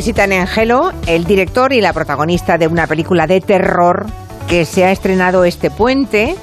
Visitan 0.00 0.32
en 0.32 0.46
Gelo 0.46 0.94
el 1.06 1.24
director 1.24 1.74
y 1.74 1.82
la 1.82 1.92
protagonista 1.92 2.56
de 2.56 2.66
una 2.66 2.86
película 2.86 3.26
de 3.26 3.42
terror 3.42 4.06
que 4.48 4.64
se 4.64 4.82
ha 4.86 4.92
estrenado 4.92 5.44
este 5.44 5.70
puente 5.70 6.36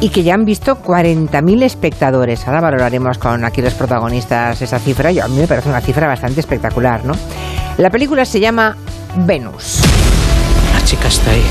y 0.00 0.08
que 0.08 0.24
ya 0.24 0.34
han 0.34 0.44
visto 0.44 0.82
40.000 0.82 1.62
espectadores. 1.62 2.48
Ahora 2.48 2.62
valoraremos 2.62 3.18
con 3.18 3.44
aquí 3.44 3.62
los 3.62 3.74
protagonistas 3.74 4.60
esa 4.60 4.80
cifra. 4.80 5.12
Yo, 5.12 5.22
a 5.22 5.28
mí 5.28 5.36
me 5.36 5.46
parece 5.46 5.68
una 5.68 5.80
cifra 5.80 6.08
bastante 6.08 6.40
espectacular, 6.40 7.04
¿no? 7.04 7.14
La 7.78 7.90
película 7.90 8.24
se 8.24 8.40
llama 8.40 8.76
Venus. 9.18 9.82
La 10.74 10.84
chica 10.84 11.06
está 11.06 11.30
ahí. 11.30 11.44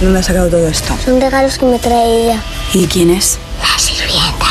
¿Dónde 0.00 0.20
ha 0.20 0.22
sacado 0.22 0.48
todo 0.48 0.68
esto? 0.68 0.94
Son 1.04 1.20
regalos 1.20 1.58
que 1.58 1.66
me 1.66 1.80
trae 1.80 2.22
ella. 2.22 2.40
¿Y 2.72 2.86
quién 2.86 3.10
es? 3.10 3.40
La 3.60 3.76
sirvienta. 3.80 4.46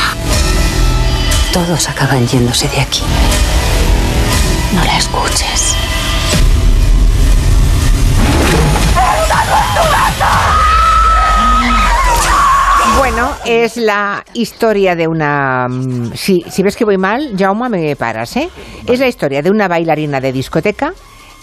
Todos 1.54 1.88
acaban 1.88 2.28
yéndose 2.28 2.68
de 2.68 2.82
aquí. 2.82 3.02
No 4.76 4.84
la 4.84 4.98
escuches. 4.98 5.76
Bueno, 12.98 13.30
es 13.46 13.78
la 13.78 14.24
historia 14.34 14.96
de 14.96 15.08
una... 15.08 15.68
mm, 15.70 16.14
Si, 16.16 16.44
si 16.50 16.64
ves 16.64 16.76
que 16.78 16.86
voy 16.86 16.98
mal, 16.98 17.36
Jaume, 17.38 17.70
me 17.70 17.96
paras, 17.96 18.36
¿eh? 18.38 18.50
Es 18.88 19.00
la 19.00 19.08
historia 19.08 19.42
de 19.42 19.50
una 19.52 19.68
bailarina 19.68 20.22
de 20.22 20.32
discoteca 20.32 20.94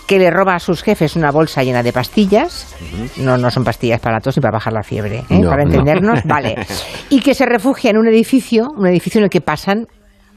que 0.07 0.19
le 0.19 0.31
roba 0.31 0.55
a 0.55 0.59
sus 0.59 0.83
jefes 0.83 1.15
una 1.15 1.31
bolsa 1.31 1.63
llena 1.63 1.83
de 1.83 1.93
pastillas. 1.93 2.75
No, 3.19 3.37
no 3.37 3.51
son 3.51 3.65
pastillas 3.65 4.01
para 4.01 4.17
la 4.17 4.21
tos 4.21 4.37
ni 4.37 4.41
para 4.41 4.53
bajar 4.53 4.73
la 4.73 4.83
fiebre, 4.83 5.25
¿eh? 5.29 5.39
No, 5.39 5.51
para 5.51 5.65
no. 5.65 5.71
entendernos, 5.71 6.21
vale. 6.25 6.57
Y 7.11 7.21
que 7.21 7.35
se 7.35 7.45
refugia 7.47 7.91
en 7.91 7.99
un 7.99 8.09
edificio, 8.09 8.69
un 8.77 8.87
edificio 8.87 9.19
en 9.19 9.25
el 9.25 9.31
que 9.31 9.41
pasan 9.43 9.87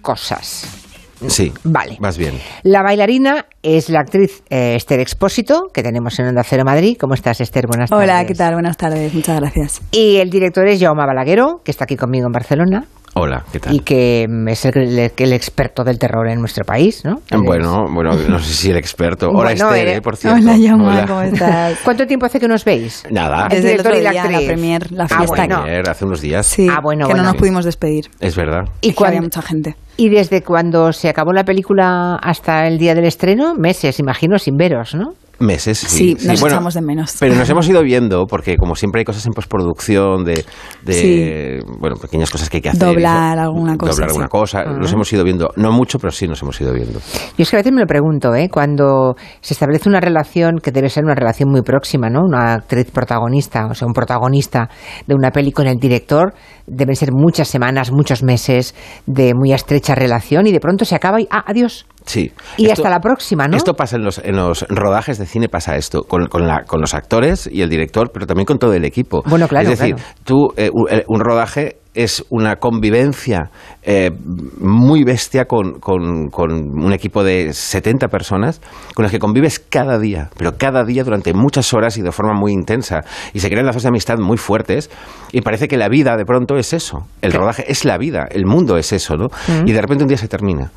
cosas. 0.01 0.84
Sí, 1.27 1.51
Vale. 1.63 1.97
vas 1.99 2.17
bien. 2.17 2.33
La 2.63 2.81
bailarina 2.83 3.45
es 3.63 3.89
la 3.89 3.99
actriz 4.01 4.43
eh, 4.49 4.75
Esther 4.75 4.99
Expósito, 4.99 5.67
que 5.73 5.83
tenemos 5.83 6.17
en 6.19 6.27
Onda 6.27 6.43
Cero 6.43 6.63
Madrid. 6.65 6.97
¿Cómo 6.99 7.13
estás, 7.13 7.41
Esther? 7.41 7.67
Buenas 7.67 7.89
tardes. 7.89 8.03
Hola, 8.03 8.25
¿qué 8.25 8.33
tal? 8.35 8.53
Buenas 8.53 8.77
tardes, 8.77 9.13
muchas 9.13 9.39
gracias. 9.39 9.81
Y 9.91 10.17
el 10.17 10.29
director 10.29 10.67
es 10.67 10.79
Jaume 10.79 11.05
Balaguero, 11.05 11.61
que 11.63 11.71
está 11.71 11.85
aquí 11.85 11.95
conmigo 11.95 12.27
en 12.27 12.31
Barcelona 12.31 12.85
Hola, 13.17 13.45
¿qué 13.49 13.61
tal? 13.61 13.73
y 13.73 13.79
que 13.79 14.27
es 14.49 14.65
el, 14.65 14.77
el- 14.99 15.11
el 15.15 15.33
experto 15.33 15.85
del 15.85 15.97
terror 15.97 16.27
en 16.27 16.37
nuestro 16.41 16.65
país, 16.65 17.05
¿no? 17.05 17.21
Bueno, 17.31 17.85
bueno, 17.89 18.13
no 18.13 18.39
sé 18.39 18.53
si 18.53 18.71
el 18.71 18.75
experto. 18.75 19.29
Hola, 19.29 19.51
Bueno, 19.53 19.69
Esther, 19.73 19.87
eh, 19.87 20.01
por 20.01 20.17
cierto. 20.17 20.37
Hola, 20.41 20.57
Yama, 20.57 20.89
Hola. 20.91 21.05
¿cómo 21.07 21.21
estás? 21.21 21.79
¿Cuánto 21.85 22.05
tiempo 22.07 22.25
hace 22.25 22.41
que 22.41 22.49
nos 22.49 22.65
veis? 22.65 23.03
Nada. 23.09 23.43
El 23.43 23.49
Desde 23.49 23.57
el 23.57 23.63
director 23.77 23.91
otro 23.93 23.99
y 24.01 24.03
la 24.03 24.11
día, 24.11 24.25
la 24.29 24.45
premier, 24.45 24.91
la 24.91 25.03
Ah, 25.05 25.07
fiesta. 25.07 25.25
bueno. 25.27 25.63
Ayer, 25.63 25.89
hace 25.89 26.03
unos 26.03 26.19
días. 26.19 26.45
Sí, 26.45 26.67
Ah, 26.69 26.81
bueno, 26.83 27.07
que 27.07 27.13
bueno. 27.13 27.23
no 27.23 27.29
nos 27.31 27.37
pudimos 27.39 27.63
despedir. 27.63 28.09
Es 28.19 28.35
verdad. 28.35 28.65
¿Y, 28.81 28.89
que 28.89 28.95
cuán- 28.95 29.07
había 29.11 29.21
mucha 29.21 29.41
gente. 29.41 29.77
y 29.95 30.09
desde 30.09 30.43
cuando 30.43 30.91
se 30.91 31.07
acabó 31.07 31.31
la 31.31 31.45
película 31.45 32.15
hasta 32.21 32.67
el 32.67 32.77
día 32.77 32.95
del 32.95 33.05
estreno, 33.05 33.55
meses, 33.55 33.97
imagino, 33.99 34.37
sin 34.39 34.57
veros, 34.57 34.93
¿no? 34.93 35.13
Meses, 35.39 35.77
sí. 35.77 36.15
Sí, 36.17 36.27
nos 36.27 36.41
echamos 36.41 36.73
de 36.73 36.81
menos. 36.81 37.15
Pero 37.19 37.35
nos 37.35 37.49
hemos 37.49 37.67
ido 37.67 37.81
viendo, 37.81 38.25
porque 38.25 38.57
como 38.57 38.75
siempre 38.75 38.99
hay 38.99 39.05
cosas 39.05 39.25
en 39.25 39.33
postproducción, 39.33 40.23
de, 40.23 40.45
de 40.83 41.59
bueno, 41.79 41.95
pequeñas 41.97 42.29
cosas 42.29 42.49
que 42.49 42.57
hay 42.57 42.61
que 42.61 42.69
hacer. 42.69 42.81
Doblar 42.81 43.37
eso, 43.37 43.47
alguna 43.47 43.77
cosa, 43.77 43.91
Doblar 43.91 44.09
alguna 44.09 44.25
sí. 44.25 44.31
cosa. 44.31 44.63
Nos 44.63 44.91
hemos 44.93 45.11
ido 45.11 45.23
viendo, 45.23 45.51
no 45.55 45.71
mucho, 45.71 45.99
pero 45.99 46.11
sí 46.11 46.27
nos 46.27 46.41
hemos 46.41 46.59
ido 46.61 46.73
viendo. 46.73 46.99
Yo 46.99 47.43
es 47.43 47.49
que 47.49 47.55
a 47.55 47.59
veces 47.59 47.73
me 47.73 47.81
lo 47.81 47.87
pregunto, 47.87 48.33
¿eh? 48.35 48.49
Cuando 48.49 49.15
se 49.41 49.53
establece 49.53 49.89
una 49.89 49.99
relación 49.99 50.59
que 50.61 50.71
debe 50.71 50.89
ser 50.89 51.03
una 51.03 51.15
relación 51.15 51.49
muy 51.49 51.61
próxima, 51.61 52.09
¿no? 52.09 52.21
Una 52.21 52.53
actriz 52.53 52.91
protagonista, 52.91 53.67
o 53.67 53.73
sea, 53.73 53.87
un 53.87 53.93
protagonista 53.93 54.69
de 55.05 55.15
una 55.15 55.31
peli 55.31 55.51
con 55.51 55.67
el 55.67 55.77
director, 55.77 56.33
deben 56.67 56.95
ser 56.95 57.11
muchas 57.11 57.47
semanas, 57.47 57.91
muchos 57.91 58.23
meses 58.23 58.75
de 59.05 59.33
muy 59.33 59.53
estrecha 59.53 59.95
relación 59.95 60.47
y 60.47 60.51
de 60.51 60.59
pronto 60.59 60.85
se 60.85 60.95
acaba 60.95 61.21
y, 61.21 61.27
ah, 61.29 61.43
adiós. 61.45 61.85
Sí. 62.05 62.31
Y 62.57 62.69
hasta 62.69 62.89
la 62.89 62.99
próxima, 62.99 63.47
¿no? 63.47 63.57
Esto 63.57 63.73
pasa 63.73 63.95
en 63.95 64.03
los, 64.03 64.19
en 64.19 64.35
los 64.35 64.65
rodajes 64.69 65.17
de 65.17 65.25
cine, 65.25 65.49
pasa 65.49 65.75
esto, 65.75 66.03
con, 66.03 66.27
con, 66.27 66.47
la- 66.47 66.63
con 66.65 66.79
los 66.81 66.93
actores 66.93 67.49
y 67.51 67.61
el 67.61 67.69
director, 67.69 68.11
pero 68.13 68.27
también 68.27 68.45
con 68.45 68.59
todo 68.59 68.73
el 68.73 68.85
equipo. 68.85 69.23
Bueno, 69.25 69.47
claro, 69.47 69.69
Es 69.69 69.79
decir, 69.79 69.95
claro. 69.95 70.09
tú, 70.23 70.47
eh, 70.57 70.69
un, 70.71 70.87
eh, 70.89 71.03
un 71.07 71.19
rodaje 71.19 71.77
es 71.95 72.25
una 72.29 72.57
convivencia 72.57 73.49
eh, 73.81 74.11
muy 74.59 75.03
bestia 75.05 75.45
con, 75.45 75.79
con- 75.79 76.27
con 76.29 76.51
un 76.51 76.91
equipo 76.93 77.23
de 77.23 77.53
70 77.53 78.09
personas 78.09 78.59
con 78.93 79.03
las 79.03 79.11
que 79.13 79.19
convives 79.19 79.59
cada 79.59 79.97
día, 79.97 80.29
pero 80.37 80.57
cada 80.57 80.83
día 80.83 81.03
durante 81.05 81.33
muchas 81.33 81.73
horas 81.73 81.97
y 81.97 82.01
de 82.01 82.11
forma 82.11 82.33
muy 82.33 82.51
intensa. 82.51 83.01
Y 83.33 83.39
se 83.39 83.49
crean 83.49 83.65
lazos 83.65 83.83
de 83.83 83.89
amistad 83.89 84.17
muy 84.19 84.37
fuertes 84.37 84.91
y 85.31 85.39
parece 85.41 85.67
que 85.69 85.77
la 85.77 85.87
vida 85.87 86.17
de 86.17 86.25
pronto 86.25 86.57
es 86.57 86.73
eso. 86.73 87.07
El 87.21 87.31
rodaje 87.31 87.63
es 87.71 87.85
la 87.85 87.97
vida, 87.97 88.27
el 88.29 88.45
mundo 88.45 88.77
es 88.77 88.91
eso, 88.91 89.15
¿no? 89.15 89.27
Mm. 89.47 89.67
Y 89.67 89.71
de 89.71 89.81
repente 89.81 90.03
un 90.03 90.09
día 90.09 90.17
se 90.17 90.27
termina. 90.27 90.71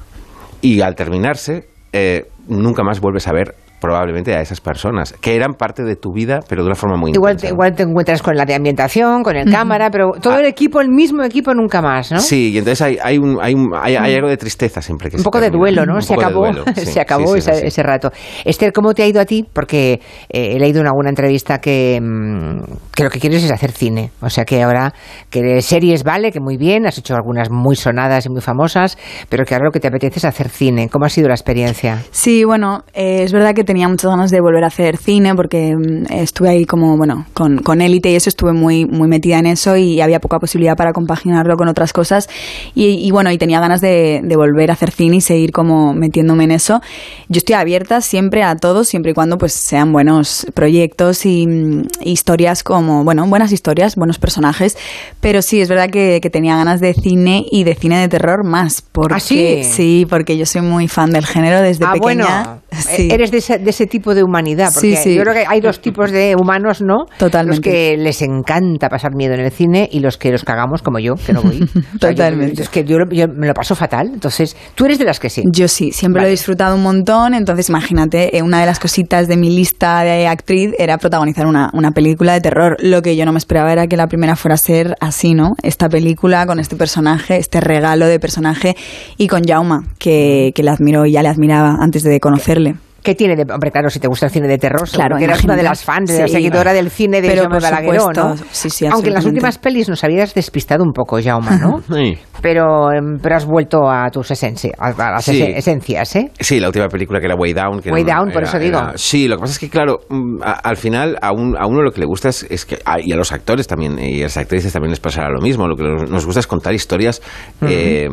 Y 0.60 0.80
al 0.80 0.94
terminarse, 0.96 1.68
eh, 1.92 2.28
nunca 2.48 2.82
más 2.82 3.00
vuelves 3.00 3.28
a 3.28 3.32
ver 3.32 3.54
probablemente 3.80 4.34
a 4.34 4.40
esas 4.40 4.60
personas, 4.60 5.12
que 5.20 5.34
eran 5.36 5.54
parte 5.54 5.82
de 5.84 5.96
tu 5.96 6.12
vida, 6.12 6.40
pero 6.48 6.62
de 6.62 6.66
una 6.66 6.74
forma 6.74 6.96
muy 6.96 7.12
Igual 7.12 7.32
intensa. 7.34 7.48
te, 7.48 7.52
igual 7.54 7.74
te 7.74 7.82
encuentras 7.84 8.22
con 8.22 8.36
la 8.36 8.44
de 8.44 8.54
ambientación, 8.54 9.22
con 9.22 9.36
el 9.36 9.50
cámara, 9.50 9.90
pero 9.90 10.10
todo 10.20 10.34
Ah. 10.34 10.40
el 10.40 10.46
equipo, 10.46 10.80
el 10.80 10.88
mismo 10.88 11.22
equipo 11.22 11.54
nunca 11.54 11.80
más, 11.82 12.10
¿no? 12.12 12.20
Sí, 12.20 12.50
y 12.52 12.58
entonces 12.58 12.82
hay, 12.82 12.98
hay, 13.02 13.18
un, 13.18 13.38
hay, 13.40 13.54
un- 13.54 13.70
hay, 13.74 13.96
hay 13.96 14.14
algo 14.14 14.28
de 14.28 14.36
tristeza 14.36 14.82
siempre 14.82 15.10
que 15.10 15.16
Un 15.16 15.20
se 15.20 15.24
poco 15.24 15.40
de 15.40 15.50
duelo, 15.50 15.84
¿no? 15.86 15.94
Un 15.96 16.02
Se 16.02 16.08
poco 16.14 16.20
de 16.20 16.26
acabó, 16.26 16.44
duelo, 16.46 16.64
sí, 16.76 16.86
se 16.86 17.00
acabó 17.00 17.34
sí, 17.34 17.40
sí, 17.40 17.50
ese, 17.50 17.60
sí. 17.60 17.66
ese 17.66 17.82
rato. 17.82 18.10
Esther, 18.44 18.72
¿cómo 18.72 18.94
te 18.94 19.02
ha 19.02 19.06
ido 19.06 19.20
a 19.20 19.24
ti? 19.24 19.44
Porque 19.52 20.00
eh, 20.28 20.52
he 20.56 20.58
leído 20.58 20.80
en 20.80 20.86
alguna 20.86 21.08
entrevista 21.10 21.58
que, 21.60 22.00
mm, 22.02 22.62
que 22.94 23.04
lo 23.04 23.10
que 23.10 23.20
quieres 23.20 23.44
es 23.44 23.50
hacer 23.50 23.70
cine. 23.72 24.10
O 24.20 24.28
sea 24.30 24.44
que 24.44 24.62
ahora, 24.62 24.92
que 25.30 25.60
series 25.62 26.04
vale, 26.04 26.32
que 26.32 26.40
muy 26.40 26.56
bien, 26.56 26.86
has 26.86 26.98
hecho 26.98 27.14
algunas 27.14 27.50
muy 27.50 27.76
sonadas 27.76 28.26
y 28.26 28.28
muy 28.30 28.40
famosas, 28.40 28.98
pero 29.28 29.44
que 29.44 29.54
ahora 29.54 29.66
lo 29.66 29.70
que 29.70 29.80
te 29.80 29.88
apetece 29.88 30.18
es 30.18 30.24
hacer 30.24 30.48
cine. 30.48 30.88
¿Cómo 30.88 31.04
ha 31.04 31.08
sido 31.08 31.28
la 31.28 31.34
experiencia? 31.34 32.02
Sí, 32.10 32.44
bueno, 32.44 32.84
eh, 32.94 33.22
es 33.22 33.32
verdad 33.32 33.54
que 33.54 33.64
tenía 33.68 33.86
muchas 33.86 34.10
ganas 34.10 34.30
de 34.30 34.40
volver 34.40 34.64
a 34.64 34.68
hacer 34.68 34.96
cine 34.96 35.34
porque 35.34 35.76
mm, 35.76 36.10
estuve 36.10 36.48
ahí 36.48 36.64
como, 36.64 36.96
bueno, 36.96 37.26
con, 37.34 37.58
con 37.58 37.82
élite 37.82 38.10
y 38.10 38.14
eso 38.14 38.30
estuve 38.30 38.54
muy, 38.54 38.86
muy 38.86 39.08
metida 39.08 39.38
en 39.38 39.44
eso 39.44 39.76
y 39.76 40.00
había 40.00 40.20
poca 40.20 40.38
posibilidad 40.38 40.74
para 40.74 40.94
compaginarlo 40.94 41.54
con 41.58 41.68
otras 41.68 41.92
cosas 41.92 42.30
y, 42.74 42.86
y 43.06 43.10
bueno, 43.10 43.30
y 43.30 43.36
tenía 43.36 43.60
ganas 43.60 43.82
de, 43.82 44.22
de 44.24 44.36
volver 44.36 44.70
a 44.70 44.72
hacer 44.72 44.90
cine 44.90 45.16
y 45.16 45.20
seguir 45.20 45.52
como 45.52 45.92
metiéndome 45.92 46.44
en 46.44 46.52
eso. 46.52 46.80
Yo 47.28 47.36
estoy 47.38 47.56
abierta 47.56 48.00
siempre 48.00 48.42
a 48.42 48.56
todo, 48.56 48.84
siempre 48.84 49.10
y 49.10 49.14
cuando 49.14 49.36
pues 49.36 49.52
sean 49.52 49.92
buenos 49.92 50.46
proyectos 50.54 51.26
y 51.26 51.46
mm, 51.46 51.82
historias 52.04 52.62
como, 52.62 53.04
bueno, 53.04 53.26
buenas 53.26 53.52
historias, 53.52 53.96
buenos 53.96 54.18
personajes, 54.18 54.78
pero 55.20 55.42
sí, 55.42 55.60
es 55.60 55.68
verdad 55.68 55.90
que, 55.90 56.20
que 56.22 56.30
tenía 56.30 56.56
ganas 56.56 56.80
de 56.80 56.94
cine 56.94 57.44
y 57.50 57.64
de 57.64 57.74
cine 57.74 57.98
de 58.00 58.08
terror 58.08 58.44
más, 58.44 58.80
porque 58.80 59.14
¿Ah, 59.16 59.20
sí? 59.20 59.62
sí, 59.64 60.06
porque 60.08 60.38
yo 60.38 60.46
soy 60.46 60.62
muy 60.62 60.88
fan 60.88 61.10
del 61.10 61.26
género 61.26 61.60
desde 61.60 61.84
ah, 61.84 61.92
pequeña. 61.92 62.00
bueno, 62.00 62.62
Sí. 62.78 63.08
eres 63.10 63.30
de 63.30 63.38
de 63.58 63.70
ese 63.70 63.86
tipo 63.86 64.14
de 64.14 64.22
humanidad, 64.22 64.70
porque 64.72 64.96
Sí, 64.96 65.02
sí. 65.10 65.14
yo 65.14 65.22
creo 65.22 65.34
que 65.34 65.44
hay 65.48 65.60
dos 65.60 65.80
tipos 65.80 66.10
de 66.10 66.34
humanos, 66.38 66.80
¿no? 66.82 67.06
Totalmente. 67.18 67.56
Los 67.56 67.60
que 67.60 67.96
les 67.96 68.22
encanta 68.22 68.88
pasar 68.88 69.14
miedo 69.14 69.34
en 69.34 69.40
el 69.40 69.50
cine 69.50 69.88
y 69.90 70.00
los 70.00 70.16
que 70.16 70.30
los 70.30 70.44
cagamos 70.44 70.82
como 70.82 70.98
yo, 70.98 71.14
que 71.14 71.32
no 71.32 71.42
voy. 71.42 71.58
O 71.98 71.98
sea, 71.98 72.10
yo- 72.10 72.16
Totalmente. 72.16 72.62
es 72.62 72.68
que 72.68 72.84
yo, 72.84 72.96
yo 73.10 73.26
me 73.28 73.46
lo 73.46 73.54
paso 73.54 73.74
fatal, 73.74 74.10
entonces 74.14 74.56
tú 74.74 74.84
eres 74.84 74.98
de 74.98 75.04
las 75.04 75.18
que 75.20 75.30
sí. 75.30 75.42
Yo 75.52 75.68
sí, 75.68 75.92
siempre 75.92 76.22
lo 76.22 76.28
he 76.28 76.30
disfrutado 76.30 76.76
un 76.76 76.82
montón, 76.82 77.34
entonces 77.34 77.68
imagínate, 77.68 78.36
eh, 78.36 78.42
una 78.42 78.60
de 78.60 78.66
las 78.66 78.78
cositas 78.78 79.28
de 79.28 79.36
mi 79.36 79.50
lista 79.54 80.02
de 80.02 80.26
actriz 80.26 80.72
era 80.78 80.98
protagonizar 80.98 81.46
una, 81.46 81.70
una 81.72 81.90
película 81.92 82.32
de 82.34 82.40
terror. 82.40 82.76
Lo 82.80 83.02
que 83.02 83.16
yo 83.16 83.24
no 83.24 83.32
me 83.32 83.38
esperaba 83.38 83.72
era 83.72 83.86
que 83.86 83.96
la 83.96 84.06
primera 84.06 84.36
fuera 84.36 84.54
a 84.54 84.58
ser 84.58 84.94
así, 85.00 85.34
¿no? 85.34 85.50
Esta 85.62 85.88
película 85.88 86.46
con 86.46 86.60
este 86.60 86.76
personaje, 86.76 87.36
este 87.36 87.60
regalo 87.60 88.06
de 88.06 88.18
personaje 88.20 88.76
y 89.16 89.26
con 89.28 89.42
Jauma, 89.44 89.82
que, 89.98 90.52
que 90.54 90.62
le 90.62 90.70
admiro 90.70 91.06
y 91.06 91.12
ya 91.12 91.22
le 91.22 91.28
admiraba 91.28 91.76
antes 91.80 92.02
de 92.02 92.20
conocerle. 92.20 92.74
¿Qué 93.08 93.14
tiene 93.14 93.36
de.? 93.36 93.50
Hombre, 93.50 93.70
claro, 93.70 93.88
si 93.88 93.98
te 94.00 94.06
gusta 94.06 94.26
el 94.26 94.32
cine 94.32 94.46
de 94.48 94.58
terror, 94.58 94.86
Claro, 94.86 95.16
que 95.16 95.24
eras 95.24 95.42
una 95.42 95.56
de 95.56 95.62
las 95.62 95.82
fans, 95.82 96.10
de 96.12 96.18
la 96.20 96.28
seguidora 96.28 96.74
del 96.74 96.90
cine 96.90 97.22
de 97.22 97.34
Jaume 97.38 97.58
Balagueró, 97.58 98.10
¿no? 98.14 98.36
sí, 98.50 98.68
sí, 98.68 98.84
Aunque 98.84 99.08
en 99.08 99.14
las 99.14 99.24
últimas 99.24 99.56
pelis 99.56 99.88
nos 99.88 100.04
habías 100.04 100.34
despistado 100.34 100.84
un 100.84 100.92
poco, 100.92 101.18
Jaume, 101.22 101.56
¿no? 101.58 101.80
Sí. 101.90 102.18
pero, 102.42 102.92
em, 102.92 103.16
pero 103.22 103.36
has 103.36 103.46
vuelto 103.46 103.88
a 103.88 104.10
tus 104.10 104.30
esencias, 104.30 104.74
a 104.78 104.88
a 104.88 105.12
las 105.12 105.24
Sí. 105.24 105.40
ese- 105.40 105.56
esencias, 105.56 106.16
¿eh? 106.16 106.30
Sí, 106.38 106.60
la 106.60 106.66
última 106.66 106.88
película 106.88 107.18
que 107.18 107.24
era 107.24 107.34
Way 107.34 107.54
Down. 107.54 107.80
Que 107.80 107.90
Way 107.90 108.02
era- 108.02 108.16
Down, 108.16 108.26
por 108.30 108.42
era- 108.42 108.48
eso 108.50 108.58
digo. 108.58 108.78
era- 108.78 108.92
sí, 108.96 109.26
lo 109.26 109.36
que 109.36 109.40
pasa 109.40 109.52
es 109.54 109.58
que, 109.58 109.70
claro, 109.70 110.00
mm, 110.10 110.42
a- 110.42 110.52
al 110.52 110.76
final 110.76 111.16
a, 111.22 111.32
un- 111.32 111.56
a 111.58 111.66
uno 111.66 111.80
lo 111.80 111.92
que 111.92 112.00
le 112.00 112.06
gusta 112.06 112.28
es, 112.28 112.46
es 112.50 112.66
que, 112.66 112.78
a- 112.84 113.00
y 113.00 113.10
a 113.10 113.16
los 113.16 113.32
actores 113.32 113.66
también, 113.66 113.98
y 113.98 114.20
a 114.20 114.24
las 114.24 114.36
actrices 114.36 114.70
también 114.70 114.90
les 114.90 115.00
pasará 115.00 115.30
lo 115.30 115.40
mismo, 115.40 115.66
lo 115.66 115.76
que 115.76 115.82
nos 115.84 116.10
nos 116.10 116.26
gusta 116.26 116.40
es 116.40 116.46
contar 116.46 116.74
historias 116.74 117.22
eh, 117.62 118.06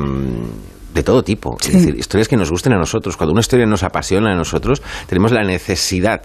de 0.96 1.04
todo 1.04 1.24
tipo, 1.24 1.58
es 1.62 1.74
decir, 1.74 1.94
historias 1.96 2.28
que 2.30 2.38
nos 2.38 2.50
gusten 2.50 2.72
a 2.74 2.78
nosotros. 2.78 3.18
Cuando 3.18 3.34
una 3.34 3.42
historia 3.42 3.66
nos 3.66 3.84
apasiona 3.84 4.32
a 4.32 4.36
nosotros, 4.36 4.82
tenemos 5.08 5.34
la 5.34 5.44
necesidad 5.44 6.22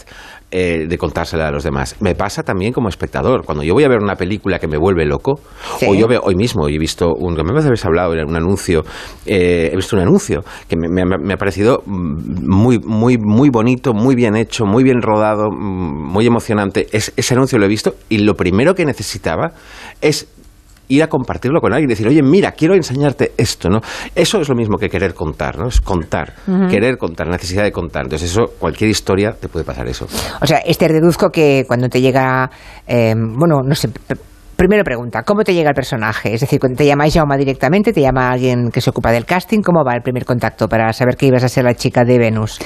eh, 0.52 0.86
de 0.88 0.96
contársela 0.98 1.48
a 1.48 1.50
los 1.50 1.64
demás. 1.64 1.96
Me 2.00 2.14
pasa 2.14 2.42
también 2.44 2.72
como 2.72 2.88
espectador. 2.88 3.44
Cuando 3.44 3.64
yo 3.64 3.74
voy 3.74 3.82
a 3.84 3.88
ver 3.88 3.98
una 4.00 4.14
película 4.14 4.58
que 4.60 4.68
me 4.68 4.78
vuelve 4.78 5.04
loco, 5.06 5.40
Sí. 5.78 5.86
o 5.88 5.94
yo 5.94 6.06
veo 6.06 6.20
hoy 6.24 6.36
mismo, 6.36 6.68
he 6.68 6.78
visto 6.78 7.12
un, 7.14 7.34
que 7.34 7.42
me 7.42 7.50
habéis 7.50 7.84
hablado, 7.84 8.12
un 8.12 8.36
anuncio, 8.36 8.82
eh, 9.26 9.70
he 9.72 9.76
visto 9.76 9.96
un 9.96 10.02
anuncio 10.02 10.40
que 10.68 10.76
me, 10.76 10.88
me 10.88 11.02
ha- 11.02 11.18
me 11.18 11.34
ha 11.34 11.36
parecido 11.36 11.82
mm, 11.84 12.48
muy, 12.48 12.78
muy, 12.78 13.16
muy 13.18 13.48
bonito, 13.50 13.92
muy 13.92 14.14
bien 14.14 14.36
hecho, 14.36 14.66
muy 14.66 14.84
bien 14.84 15.02
rodado, 15.02 15.50
mm, 15.50 16.12
muy 16.12 16.26
emocionante. 16.26 16.86
Es- 16.92 17.12
ese 17.16 17.34
anuncio 17.34 17.58
lo 17.58 17.64
he 17.64 17.68
visto 17.68 17.94
y 18.08 18.18
lo 18.18 18.34
primero 18.34 18.74
que 18.74 18.84
necesitaba 18.84 19.52
es 20.00 20.26
ir 20.90 21.02
a 21.02 21.06
compartirlo 21.08 21.60
con 21.60 21.72
alguien, 21.72 21.88
decir, 21.88 22.06
oye, 22.06 22.22
mira, 22.22 22.52
quiero 22.52 22.74
enseñarte 22.74 23.32
esto, 23.36 23.70
¿no? 23.70 23.80
Eso 24.14 24.40
es 24.40 24.48
lo 24.48 24.54
mismo 24.54 24.76
que 24.76 24.88
querer 24.88 25.14
contar, 25.14 25.58
¿no? 25.58 25.68
Es 25.68 25.80
contar, 25.80 26.34
querer 26.68 26.98
contar, 26.98 27.28
necesidad 27.28 27.62
de 27.62 27.72
contar. 27.72 28.02
Entonces, 28.02 28.30
eso, 28.30 28.52
cualquier 28.58 28.90
historia 28.90 29.32
te 29.32 29.48
puede 29.48 29.64
pasar 29.64 29.88
eso. 29.88 30.06
O 30.40 30.46
sea, 30.46 30.58
este 30.58 30.88
deduzco 30.88 31.30
que 31.30 31.64
cuando 31.66 31.88
te 31.88 32.00
llega, 32.00 32.50
eh, 32.86 33.14
bueno, 33.16 33.60
no 33.64 33.74
sé, 33.74 33.88
p- 34.60 34.70
primero 34.70 34.84
pregunta, 34.84 35.22
¿cómo 35.22 35.42
te 35.42 35.54
llega 35.54 35.70
el 35.70 35.74
personaje? 35.74 36.34
Es 36.34 36.42
decir, 36.42 36.60
cuando 36.60 36.76
te 36.76 36.86
llamáis 36.86 37.14
Jauma 37.14 37.36
directamente, 37.36 37.92
te 37.92 38.00
llama 38.00 38.30
alguien 38.30 38.70
que 38.70 38.80
se 38.80 38.90
ocupa 38.90 39.10
del 39.10 39.24
casting, 39.24 39.62
¿cómo 39.62 39.82
va 39.84 39.94
el 39.96 40.02
primer 40.02 40.24
contacto 40.24 40.68
para 40.68 40.92
saber 40.92 41.16
que 41.16 41.26
ibas 41.26 41.42
a 41.42 41.48
ser 41.48 41.64
la 41.64 41.74
chica 41.74 42.04
de 42.04 42.18
Venus? 42.18 42.58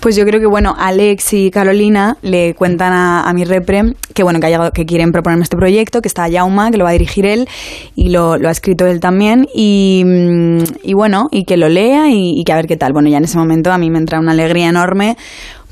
Pues 0.00 0.16
yo 0.16 0.24
creo 0.24 0.40
que, 0.40 0.46
bueno, 0.46 0.74
Alex 0.76 1.34
y 1.34 1.50
Carolina 1.50 2.16
le 2.22 2.54
cuentan 2.54 2.92
a, 2.92 3.32
mi 3.32 3.44
repre 3.44 3.94
que, 4.14 4.22
bueno, 4.22 4.40
que, 4.40 4.54
ha 4.54 4.70
que 4.70 4.84
quieren 4.86 5.12
proponerme 5.12 5.44
este 5.44 5.56
proyecto, 5.56 6.00
que 6.00 6.08
está 6.08 6.26
Jauma, 6.30 6.70
que 6.70 6.78
lo 6.78 6.84
va 6.84 6.90
a 6.90 6.94
dirigir 6.94 7.26
él 7.26 7.46
y 7.94 8.10
lo, 8.10 8.32
ha 8.32 8.50
escrito 8.50 8.86
él 8.86 9.00
también. 9.00 9.46
Y, 9.54 10.02
mm, 10.04 10.58
y 10.82 10.94
bueno, 10.94 11.28
y 11.30 11.44
que 11.44 11.56
lo 11.56 11.68
lea 11.68 12.08
y, 12.08 12.40
y 12.40 12.44
que 12.44 12.52
a 12.52 12.56
ver 12.56 12.66
qué 12.66 12.76
tal. 12.76 12.92
Bueno, 12.92 13.08
ya 13.08 13.18
en 13.18 13.24
ese 13.24 13.38
momento 13.38 13.70
a 13.72 13.78
mí 13.78 13.90
me 13.90 13.98
entra 13.98 14.18
una 14.18 14.32
alegría 14.32 14.68
enorme 14.68 15.16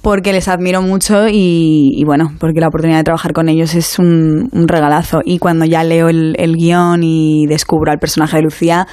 porque 0.02 0.32
les 0.32 0.48
admiro 0.48 0.80
mucho 0.82 1.28
y, 1.28 1.90
y 1.94 2.04
bueno, 2.04 2.32
porque 2.38 2.60
la 2.60 2.68
oportunidad 2.68 2.98
de 2.98 3.04
trabajar 3.04 3.32
con 3.32 3.48
ellos 3.48 3.74
es 3.74 3.98
un, 3.98 4.48
un 4.52 4.68
regalazo. 4.68 5.20
Y 5.24 5.38
cuando 5.38 5.64
ya 5.66 5.84
leo 5.84 6.08
el, 6.08 6.34
el 6.38 6.56
guion 6.56 7.02
y 7.02 7.46
descubro 7.46 7.92
al 7.92 7.98
personaje 7.98 8.38
de 8.38 8.42
Lucía, 8.42 8.86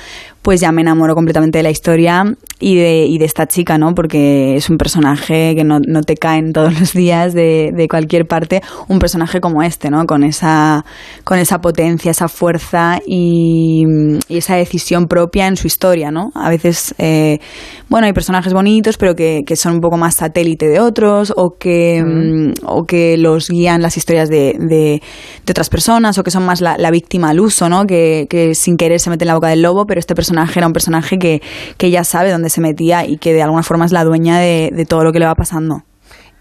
pues 0.48 0.62
ya 0.62 0.72
me 0.72 0.80
enamoro 0.80 1.14
completamente 1.14 1.58
de 1.58 1.64
la 1.64 1.72
historia 1.72 2.24
y 2.58 2.78
de, 2.78 3.06
y 3.06 3.18
de 3.18 3.26
esta 3.26 3.48
chica, 3.48 3.78
¿no? 3.78 3.94
Porque 3.94 4.56
es 4.56 4.70
un 4.70 4.78
personaje 4.78 5.54
que 5.58 5.66
no, 5.66 5.80
no 5.86 6.04
te 6.04 6.16
caen 6.16 6.54
todos 6.54 6.72
los 6.80 6.94
días 6.94 7.34
de, 7.34 7.74
de 7.76 7.88
cualquier 7.90 8.28
parte, 8.28 8.62
un 8.88 8.98
personaje 9.00 9.42
como 9.42 9.62
este, 9.62 9.90
¿no? 9.90 10.06
Con 10.06 10.24
esa, 10.24 10.86
con 11.26 11.38
esa 11.38 11.60
potencia, 11.60 12.12
esa 12.12 12.30
fuerza 12.30 13.02
y, 13.06 13.84
y 14.30 14.38
esa 14.38 14.56
decisión 14.56 15.08
propia 15.08 15.48
en 15.48 15.58
su 15.58 15.68
historia, 15.68 16.12
¿no? 16.12 16.32
A 16.34 16.50
veces, 16.50 16.96
eh, 16.98 17.40
bueno, 17.90 18.08
hay 18.08 18.14
personajes 18.14 18.54
bonitos, 18.54 18.98
pero 18.98 19.16
que, 19.16 19.44
que 19.46 19.58
son 19.58 19.74
un 19.74 19.82
poco 19.82 19.98
más 19.98 20.16
satélite 20.16 20.70
de 20.70 20.80
otros 20.80 21.34
o 21.36 21.58
que, 21.60 22.02
mm, 22.02 22.66
o 22.66 22.86
que 22.86 23.18
los 23.18 23.50
guían 23.50 23.82
las 23.82 23.98
historias 23.98 24.30
de, 24.30 24.56
de, 24.58 25.02
de 25.46 25.52
otras 25.52 25.70
personas 25.70 26.18
o 26.18 26.24
que 26.24 26.32
son 26.32 26.46
más 26.46 26.62
la, 26.62 26.78
la 26.78 26.90
víctima 26.90 27.32
al 27.32 27.42
uso, 27.42 27.68
¿no? 27.68 27.86
Que, 27.86 28.28
que 28.30 28.56
sin 28.56 28.78
querer 28.78 29.02
se 29.02 29.10
mete 29.10 29.26
en 29.26 29.28
la 29.28 29.36
boca 29.36 29.50
del 29.50 29.62
lobo, 29.62 29.86
pero 29.86 30.00
este 30.00 30.16
personaje 30.16 30.37
era 30.56 30.68
un 30.68 30.74
personaje 30.74 31.18
que, 31.18 31.42
que 31.78 31.92
ya 31.92 32.04
sabe 32.04 32.32
dónde 32.32 32.50
se 32.50 32.62
metía 32.62 33.06
y 33.06 33.18
que 33.18 33.34
de 33.34 33.42
alguna 33.42 33.64
forma 33.64 33.86
es 33.86 33.92
la 33.92 34.04
dueña 34.04 34.40
de, 34.40 34.72
de 34.74 34.86
todo 34.86 35.04
lo 35.04 35.12
que 35.12 35.20
le 35.20 35.26
va 35.26 35.36
pasando. 35.36 35.84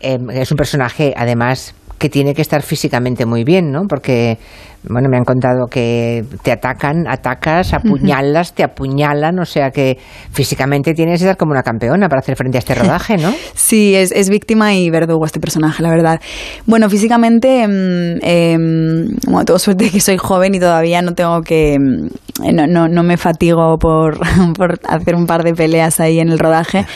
Eh, 0.01 0.19
es 0.33 0.51
un 0.51 0.57
personaje, 0.57 1.15
además, 1.17 1.75
que 1.99 2.09
tiene 2.09 2.35
que 2.35 2.43
estar 2.43 2.63
físicamente 2.63 3.25
muy 3.25 3.45
bien, 3.45 3.73
¿no? 3.73 3.87
Porque, 3.89 4.39
bueno, 4.89 5.09
me 5.11 5.17
han 5.17 5.25
contado 5.25 5.67
que 5.71 6.25
te 6.43 6.53
atacan, 6.53 7.07
atacas, 7.09 7.75
apuñalas, 7.75 8.55
te 8.55 8.63
apuñalan, 8.63 9.39
o 9.39 9.45
sea 9.45 9.71
que 9.71 9.99
físicamente 10.33 10.95
tienes 10.95 11.21
que 11.21 11.25
estar 11.25 11.37
como 11.37 11.53
una 11.53 11.63
campeona 11.63 12.09
para 12.09 12.21
hacer 12.21 12.37
frente 12.37 12.59
a 12.59 12.61
este 12.61 12.75
rodaje, 12.75 13.17
¿no? 13.17 13.33
Sí, 13.55 13.95
es, 13.95 14.13
es 14.13 14.29
víctima 14.31 14.75
y 14.75 14.91
verdugo 14.91 15.25
este 15.27 15.41
personaje, 15.41 15.83
la 15.83 15.91
verdad. 15.91 16.21
Bueno, 16.67 16.89
físicamente, 16.89 17.67
mm, 17.67 18.19
em, 18.23 19.07
bueno, 19.27 19.45
tengo 19.45 19.59
suerte 19.59 19.91
que 19.91 20.01
soy 20.01 20.17
joven 20.19 20.55
y 20.55 20.61
todavía 20.61 21.03
no 21.03 21.13
tengo 21.15 21.41
que. 21.43 21.79
mm, 21.79 22.55
No, 22.55 22.67
no, 22.67 22.87
no 22.89 23.03
me 23.03 23.17
fatigo 23.17 23.77
por, 23.79 24.19
por 24.57 24.79
hacer 24.89 25.15
un 25.15 25.27
par 25.27 25.43
de 25.43 25.55
peleas 25.55 26.01
ahí 26.01 26.21
en 26.21 26.29
el 26.29 26.39
rodaje, 26.39 26.87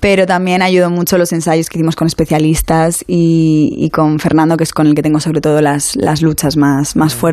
pero 0.00 0.26
también 0.26 0.62
ayudó 0.62 0.90
mucho 0.90 1.16
los 1.16 1.32
ensayos 1.32 1.68
que 1.68 1.78
hicimos 1.78 1.94
con 1.96 2.06
especialistas 2.06 3.04
y, 3.06 3.70
y 3.76 3.90
con 3.90 4.18
Fernando, 4.18 4.56
que 4.56 4.64
es 4.64 4.72
con 4.72 4.86
el 4.86 4.94
que 4.94 5.02
tengo 5.02 5.20
sobre 5.20 5.40
todo 5.40 5.60
las, 5.60 5.94
las 5.96 6.22
luchas 6.22 6.56
más, 6.56 6.96
más 6.96 7.14
fuertes. 7.14 7.29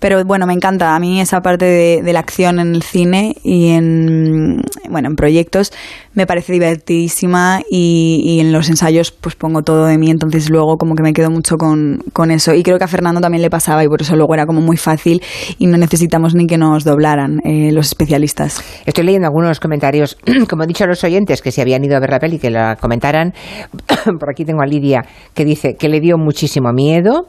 Pero 0.00 0.24
bueno, 0.24 0.46
me 0.46 0.52
encanta 0.52 0.94
a 0.94 1.00
mí 1.00 1.20
esa 1.20 1.42
parte 1.42 1.64
de, 1.64 2.02
de 2.02 2.12
la 2.12 2.20
acción 2.20 2.58
en 2.58 2.74
el 2.74 2.82
cine 2.82 3.36
y 3.42 3.70
en, 3.70 4.62
bueno, 4.88 5.08
en 5.08 5.16
proyectos 5.16 5.72
me 6.14 6.26
parece 6.26 6.52
divertidísima 6.52 7.60
y, 7.70 8.20
y 8.24 8.40
en 8.40 8.52
los 8.52 8.68
ensayos 8.68 9.12
pues 9.12 9.36
pongo 9.36 9.62
todo 9.62 9.86
de 9.86 9.96
mí, 9.96 10.10
entonces 10.10 10.50
luego 10.50 10.76
como 10.76 10.94
que 10.94 11.02
me 11.02 11.12
quedo 11.12 11.30
mucho 11.30 11.56
con, 11.56 12.02
con 12.12 12.30
eso. 12.30 12.52
Y 12.54 12.62
creo 12.62 12.78
que 12.78 12.84
a 12.84 12.88
Fernando 12.88 13.20
también 13.20 13.42
le 13.42 13.50
pasaba 13.50 13.84
y 13.84 13.88
por 13.88 14.02
eso 14.02 14.16
luego 14.16 14.34
era 14.34 14.46
como 14.46 14.60
muy 14.60 14.76
fácil 14.76 15.22
y 15.58 15.66
no 15.66 15.76
necesitamos 15.76 16.34
ni 16.34 16.46
que 16.46 16.58
nos 16.58 16.84
doblaran 16.84 17.40
eh, 17.44 17.70
los 17.72 17.86
especialistas. 17.86 18.62
Estoy 18.86 19.04
leyendo 19.04 19.28
algunos 19.28 19.60
comentarios, 19.60 20.16
como 20.48 20.64
he 20.64 20.66
dicho 20.66 20.84
a 20.84 20.86
los 20.88 21.04
oyentes 21.04 21.42
que 21.42 21.52
se 21.52 21.62
habían 21.62 21.84
ido 21.84 21.96
a 21.96 22.00
ver 22.00 22.10
la 22.10 22.18
peli, 22.18 22.38
que 22.38 22.50
la 22.50 22.76
comentaran. 22.76 23.32
Por 24.18 24.30
aquí 24.30 24.44
tengo 24.44 24.62
a 24.62 24.66
Lidia 24.66 25.04
que 25.34 25.44
dice 25.44 25.76
que 25.78 25.88
le 25.88 26.00
dio 26.00 26.16
muchísimo 26.18 26.72
miedo. 26.72 27.28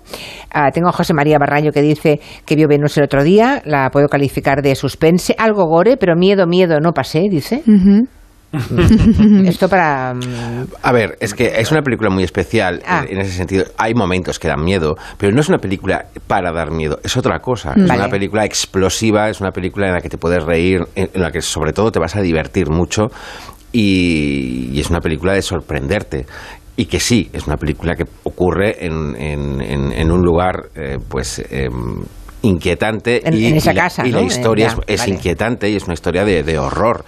Ah, 0.52 0.72
tengo 0.72 0.90
a 0.90 0.92
José 0.92 1.14
María 1.14 1.38
Barraño 1.38 1.72
que 1.72 1.82
dice 1.82 2.20
que 2.46 2.56
vio 2.56 2.68
Venus 2.68 2.98
el 2.98 3.04
otro 3.04 3.24
día. 3.24 3.62
La 3.66 3.90
puedo 3.92 4.08
calificar 4.08 4.62
de 4.62 4.76
suspense, 4.76 5.36
algo 5.38 5.66
gore, 5.66 5.98
pero 5.98 6.16
miedo, 6.16 6.48
miedo 6.48 6.80
no 6.80 6.94
pasé, 6.94 7.28
dice. 7.30 7.62
Esto 9.48 9.70
para... 9.70 10.14
mm, 10.14 10.68
A 10.84 10.92
ver, 10.92 11.18
es 11.20 11.34
que 11.34 11.54
es 11.60 11.72
una 11.72 11.82
película 11.82 12.10
muy 12.10 12.24
especial 12.24 12.82
Ah. 12.86 13.06
en 13.08 13.20
ese 13.20 13.32
sentido. 13.32 13.66
Hay 13.78 13.94
momentos 13.94 14.40
que 14.40 14.48
dan 14.48 14.64
miedo, 14.64 14.96
pero 15.18 15.32
no 15.34 15.42
es 15.42 15.50
una 15.50 15.58
película 15.60 16.06
para 16.28 16.52
dar 16.52 16.72
miedo, 16.72 17.00
es 17.04 17.16
otra 17.18 17.40
cosa. 17.40 17.74
Es 17.76 17.90
una 17.90 18.10
película 18.10 18.44
explosiva, 18.46 19.30
es 19.30 19.40
una 19.42 19.52
película 19.52 19.88
en 19.88 19.94
la 19.94 20.02
que 20.02 20.10
te 20.10 20.18
puedes 20.18 20.44
reír, 20.44 20.82
en 20.96 21.10
en 21.14 21.22
la 21.22 21.32
que 21.32 21.42
sobre 21.42 21.74
todo 21.74 21.92
te 21.92 22.00
vas 22.00 22.16
a 22.16 22.22
divertir 22.22 22.70
mucho 22.70 23.08
y, 23.72 24.70
y 24.74 24.80
es 24.80 24.90
una 24.90 25.00
película 25.00 25.34
de 25.34 25.42
sorprenderte. 25.42 26.26
Y 26.78 26.86
que 26.86 27.00
sí, 27.00 27.30
es 27.34 27.48
una 27.48 27.58
película 27.58 27.96
que 27.96 28.06
ocurre 28.24 28.86
en, 28.86 29.16
en- 29.18 29.62
en- 29.62 29.92
en 29.92 30.12
un 30.12 30.22
lugar, 30.22 30.70
eh, 30.76 30.98
pues... 31.08 31.44
em, 31.50 32.04
inquietante 32.44 33.22
En- 33.28 33.36
y, 33.36 33.46
esa 33.46 33.72
y 33.72 33.76
la- 33.76 33.82
casa, 33.84 34.08
y 34.08 34.12
la 34.12 34.22
historia 34.24 34.66
Ya, 34.66 34.72
es, 34.74 34.80
es 34.88 35.00
vale. 35.02 35.14
inquietante 35.14 35.70
y 35.70 35.76
es 35.76 35.84
una 35.84 35.94
historia 35.94 36.26
de, 36.26 36.42
de 36.42 36.58
horror 36.58 37.06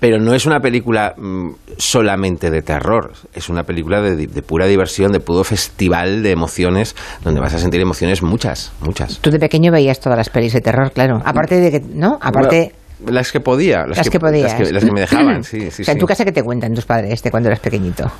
pero 0.00 0.18
no 0.18 0.34
es 0.34 0.46
una 0.46 0.60
película 0.60 1.14
mm, 1.16 1.50
solamente 1.78 2.50
de 2.50 2.62
terror, 2.62 3.12
es 3.34 3.48
una 3.48 3.62
película 3.64 4.00
de, 4.00 4.26
de 4.26 4.42
pura 4.42 4.66
diversión, 4.66 5.12
de 5.12 5.20
puro 5.20 5.44
festival 5.44 6.22
de 6.22 6.30
emociones, 6.32 6.94
donde 7.24 7.40
vas 7.40 7.54
a 7.54 7.58
sentir 7.58 7.80
emociones 7.80 8.22
muchas, 8.22 8.72
muchas. 8.80 9.18
Tú 9.20 9.30
de 9.30 9.38
pequeño 9.38 9.72
veías 9.72 10.00
todas 10.00 10.18
las 10.18 10.28
pelis 10.28 10.52
de 10.52 10.60
terror, 10.60 10.92
claro. 10.92 11.22
Aparte 11.24 11.56
de 11.60 11.70
que, 11.70 11.80
¿no? 11.80 12.18
Aparte... 12.20 12.72
Bueno, 12.98 13.16
las 13.16 13.30
que 13.30 13.40
podía, 13.40 13.86
las, 13.86 13.98
Las 13.98 14.10
que 14.10 14.18
podías. 14.18 14.52
Las 14.52 14.68
que, 14.68 14.72
las 14.72 14.84
que 14.84 14.92
me 14.92 15.00
dejaban, 15.00 15.44
sí, 15.44 15.70
sí, 15.70 15.82
o 15.82 15.84
sea, 15.84 15.92
en 15.92 15.98
sí. 15.98 16.00
tu 16.00 16.06
casa, 16.06 16.24
¿qué 16.24 16.32
te 16.32 16.42
cuentan 16.42 16.74
tus 16.74 16.86
padres 16.86 17.22
de 17.22 17.30
cuando 17.30 17.48
eras 17.48 17.60
pequeñito? 17.60 18.10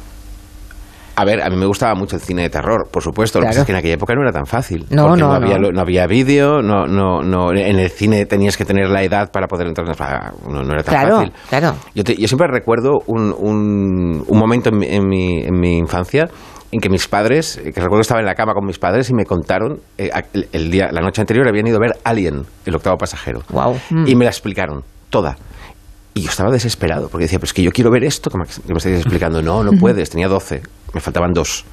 A 1.18 1.24
ver, 1.24 1.42
a 1.42 1.48
mí 1.48 1.56
me 1.56 1.64
gustaba 1.66 1.94
mucho 1.94 2.16
el 2.16 2.22
cine 2.22 2.42
de 2.42 2.50
terror, 2.50 2.88
por 2.90 3.02
supuesto. 3.02 3.40
Lo 3.40 3.46
que 3.46 3.52
es 3.58 3.64
que 3.64 3.72
en 3.72 3.78
aquella 3.78 3.94
época 3.94 4.14
no 4.14 4.20
era 4.22 4.32
tan 4.32 4.44
fácil. 4.44 4.84
No, 4.90 5.06
porque 5.08 5.20
no, 5.22 5.32
había, 5.32 5.56
no. 5.56 5.62
lo- 5.62 5.72
no 5.72 5.80
había 5.80 6.06
vídeo, 6.06 6.60
no, 6.60 6.86
no, 6.86 7.22
no, 7.22 7.52
en 7.52 7.78
el 7.78 7.88
cine 7.90 8.26
tenías 8.26 8.56
que 8.56 8.64
tener 8.66 8.90
la 8.90 9.02
edad 9.02 9.30
para 9.32 9.46
poder 9.46 9.66
entrar. 9.68 9.86
No, 10.46 10.62
no 10.62 10.72
era 10.74 10.82
tan 10.82 10.94
Claro, 10.94 11.16
fácil. 11.16 11.32
claro. 11.48 11.74
Yo, 11.94 12.04
te- 12.04 12.16
yo 12.16 12.28
siempre 12.28 12.48
recuerdo 12.48 12.98
un, 13.06 13.34
un, 13.36 14.24
un 14.26 14.38
momento 14.38 14.68
en 14.68 14.78
mi, 14.78 14.86
en, 14.88 15.08
mi, 15.08 15.40
en 15.42 15.58
mi 15.58 15.78
infancia 15.78 16.28
en 16.72 16.80
que 16.80 16.90
mis 16.90 17.06
padres, 17.08 17.56
eh, 17.58 17.72
que 17.72 17.80
recuerdo 17.80 17.96
que 17.98 18.02
estaba 18.02 18.20
en 18.20 18.26
la 18.26 18.34
cama 18.34 18.52
con 18.52 18.66
mis 18.66 18.78
padres 18.78 19.08
y 19.08 19.14
me 19.14 19.24
contaron, 19.24 19.78
eh, 19.96 20.10
el, 20.34 20.48
el 20.52 20.70
día, 20.70 20.88
la 20.92 21.00
noche 21.00 21.22
anterior 21.22 21.48
habían 21.48 21.66
ido 21.66 21.76
a 21.76 21.80
ver 21.80 21.92
Alien, 22.04 22.42
el 22.66 22.74
octavo 22.74 22.96
pasajero. 22.98 23.40
Mm. 23.88 24.06
Y 24.06 24.14
me 24.16 24.24
la 24.24 24.30
explicaron 24.32 24.82
toda. 25.08 25.36
Y 26.12 26.22
yo 26.22 26.30
estaba 26.30 26.50
desesperado, 26.50 27.08
porque 27.08 27.24
decía, 27.24 27.38
pero 27.38 27.44
es 27.46 27.52
que 27.52 27.62
yo 27.62 27.70
quiero 27.70 27.90
ver 27.90 28.02
esto 28.02 28.30
que 28.30 28.38
me, 28.38 28.44
que 28.46 28.72
me 28.72 28.78
estáis 28.78 28.96
explicando. 28.96 29.42
No, 29.42 29.62
no 29.62 29.72
puedes, 29.78 30.10
tenía 30.10 30.28
12, 30.28 30.62
me 30.94 31.00
faltaban 31.00 31.32
dos 31.32 31.64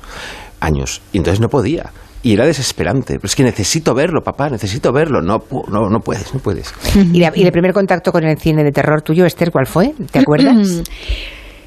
años. 0.60 1.02
Y 1.12 1.18
entonces 1.18 1.40
no 1.40 1.50
podía. 1.50 1.92
Y 2.22 2.34
era 2.34 2.46
desesperante. 2.46 3.16
Pero 3.16 3.26
es 3.28 3.36
que 3.36 3.44
necesito 3.44 3.94
verlo, 3.94 4.22
papá, 4.24 4.50
necesito 4.50 4.94
verlo. 4.94 5.22
No, 5.22 5.44
no, 5.70 5.90
no 5.90 6.00
puedes, 6.00 6.34
no 6.34 6.40
puedes. 6.40 6.74
¿Y, 6.96 7.20
la- 7.20 7.34
y 7.36 7.44
el 7.44 7.52
primer 7.52 7.74
contacto 7.74 8.12
con 8.12 8.24
el 8.24 8.38
cine 8.38 8.64
de 8.64 8.72
terror 8.72 9.02
tuyo, 9.02 9.26
Esther, 9.26 9.52
cuál 9.52 9.68
fue? 9.68 9.94
¿Te 10.12 10.20
acuerdas? 10.20 10.84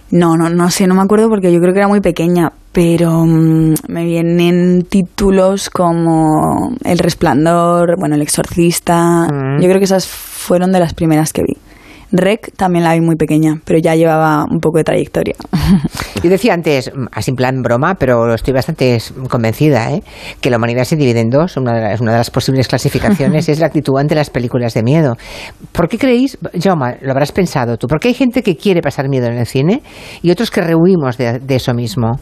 No, 0.08 0.36
no, 0.36 0.48
no 0.48 0.70
sé, 0.70 0.86
no 0.86 0.94
me 0.94 1.02
acuerdo 1.02 1.28
porque 1.28 1.52
yo 1.52 1.58
creo 1.60 1.72
que 1.72 1.80
era 1.80 1.88
muy 1.88 2.00
pequeña, 2.00 2.52
pero 2.70 3.24
mm, 3.26 3.74
me 3.88 4.04
vienen 4.04 4.86
títulos 4.88 5.68
como 5.68 6.76
El 6.84 6.98
Resplandor, 6.98 7.96
bueno, 7.98 8.14
El 8.14 8.22
Exorcista. 8.22 9.24
Mm. 9.26 9.60
Yo 9.60 9.66
creo 9.66 9.78
que 9.78 9.84
esas 9.84 10.06
fueron 10.06 10.70
de 10.70 10.78
las 10.78 10.94
primeras 10.94 11.32
que 11.32 11.42
vi. 11.42 11.56
Rec 12.12 12.52
también 12.56 12.84
la 12.84 12.94
vi 12.94 13.00
muy 13.00 13.16
pequeña, 13.16 13.60
pero 13.64 13.78
ya 13.78 13.94
llevaba 13.94 14.44
un 14.50 14.60
poco 14.60 14.78
de 14.78 14.84
trayectoria. 14.84 15.34
Yo 16.22 16.30
decía 16.30 16.54
antes, 16.54 16.90
así 17.12 17.30
en 17.30 17.36
plan 17.36 17.62
broma, 17.62 17.94
pero 17.94 18.34
estoy 18.34 18.54
bastante 18.54 18.98
convencida, 19.28 19.92
¿eh? 19.92 20.02
que 20.40 20.50
la 20.50 20.56
humanidad 20.56 20.84
se 20.84 20.96
divide 20.96 21.20
en 21.20 21.30
dos. 21.30 21.56
Una 21.56 21.74
de, 21.74 21.80
las, 21.82 22.00
una 22.00 22.12
de 22.12 22.18
las 22.18 22.30
posibles 22.30 22.68
clasificaciones 22.68 23.48
es 23.48 23.58
la 23.58 23.66
actitud 23.66 23.98
ante 23.98 24.14
las 24.14 24.30
películas 24.30 24.74
de 24.74 24.82
miedo. 24.82 25.16
¿Por 25.72 25.88
qué 25.88 25.98
creéis, 25.98 26.38
Jaume, 26.60 26.98
lo 27.00 27.10
habrás 27.10 27.32
pensado 27.32 27.76
tú, 27.76 27.86
porque 27.88 28.08
hay 28.08 28.14
gente 28.14 28.42
que 28.42 28.56
quiere 28.56 28.80
pasar 28.82 29.08
miedo 29.08 29.26
en 29.26 29.38
el 29.38 29.46
cine 29.46 29.82
y 30.22 30.30
otros 30.30 30.50
que 30.50 30.60
rehuimos 30.60 31.18
de, 31.18 31.40
de 31.40 31.56
eso 31.56 31.74
mismo? 31.74 32.18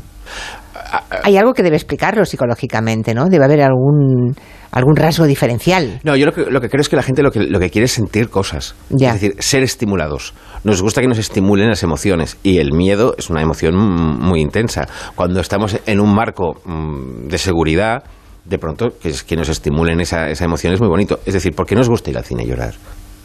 Hay 1.22 1.36
algo 1.36 1.52
que 1.52 1.62
debe 1.62 1.76
explicarlo 1.76 2.24
psicológicamente, 2.24 3.14
¿no? 3.14 3.26
Debe 3.26 3.44
haber 3.44 3.62
algún, 3.62 4.34
algún 4.70 4.96
rasgo 4.96 5.26
diferencial. 5.26 6.00
No, 6.04 6.16
yo 6.16 6.26
lo 6.26 6.32
que, 6.32 6.50
lo 6.50 6.60
que 6.60 6.68
creo 6.68 6.80
es 6.80 6.88
que 6.88 6.96
la 6.96 7.02
gente 7.02 7.22
lo 7.22 7.30
que, 7.30 7.40
lo 7.40 7.58
que 7.58 7.70
quiere 7.70 7.86
es 7.86 7.92
sentir 7.92 8.28
cosas. 8.28 8.74
Ya. 8.90 9.14
Es 9.14 9.20
decir, 9.20 9.36
ser 9.38 9.62
estimulados. 9.62 10.34
Nos 10.64 10.82
gusta 10.82 11.00
que 11.00 11.08
nos 11.08 11.18
estimulen 11.18 11.68
las 11.68 11.82
emociones. 11.82 12.38
Y 12.42 12.58
el 12.58 12.72
miedo 12.72 13.14
es 13.18 13.30
una 13.30 13.42
emoción 13.42 13.76
muy 13.76 14.40
intensa. 14.40 14.86
Cuando 15.14 15.40
estamos 15.40 15.78
en 15.86 16.00
un 16.00 16.14
marco 16.14 16.60
mm, 16.64 17.28
de 17.28 17.38
seguridad, 17.38 18.04
de 18.44 18.58
pronto, 18.58 18.92
que, 19.00 19.10
es, 19.10 19.22
que 19.22 19.36
nos 19.36 19.48
estimulen 19.48 20.00
esa, 20.00 20.28
esa 20.28 20.44
emoción 20.44 20.72
es 20.74 20.80
muy 20.80 20.88
bonito. 20.88 21.20
Es 21.24 21.34
decir, 21.34 21.54
¿por 21.54 21.66
qué 21.66 21.74
nos 21.74 21.88
gusta 21.88 22.10
ir 22.10 22.18
al 22.18 22.24
cine 22.24 22.42
a 22.42 22.46
llorar? 22.46 22.74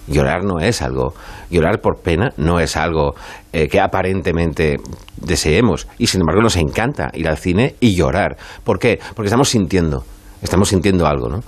Llorar 0.09 0.43
no 0.43 0.59
es 0.59 0.81
algo, 0.81 1.13
llorar 1.49 1.79
por 1.81 2.01
pena 2.01 2.31
no 2.37 2.59
es 2.59 2.75
algo 2.75 3.13
eh, 3.53 3.67
que 3.67 3.79
aparentemente 3.79 4.77
deseemos. 5.17 5.87
Y 5.97 6.07
sin 6.07 6.21
embargo 6.21 6.41
nos 6.41 6.57
encanta 6.57 7.11
ir 7.13 7.27
al 7.27 7.37
cine 7.37 7.75
y 7.79 7.95
llorar. 7.95 8.37
¿Por 8.63 8.79
qué? 8.79 8.99
Porque 9.15 9.27
estamos 9.27 9.49
sintiendo, 9.49 10.03
estamos 10.41 10.69
sintiendo 10.69 11.05
algo, 11.07 11.29
¿no? 11.29 11.39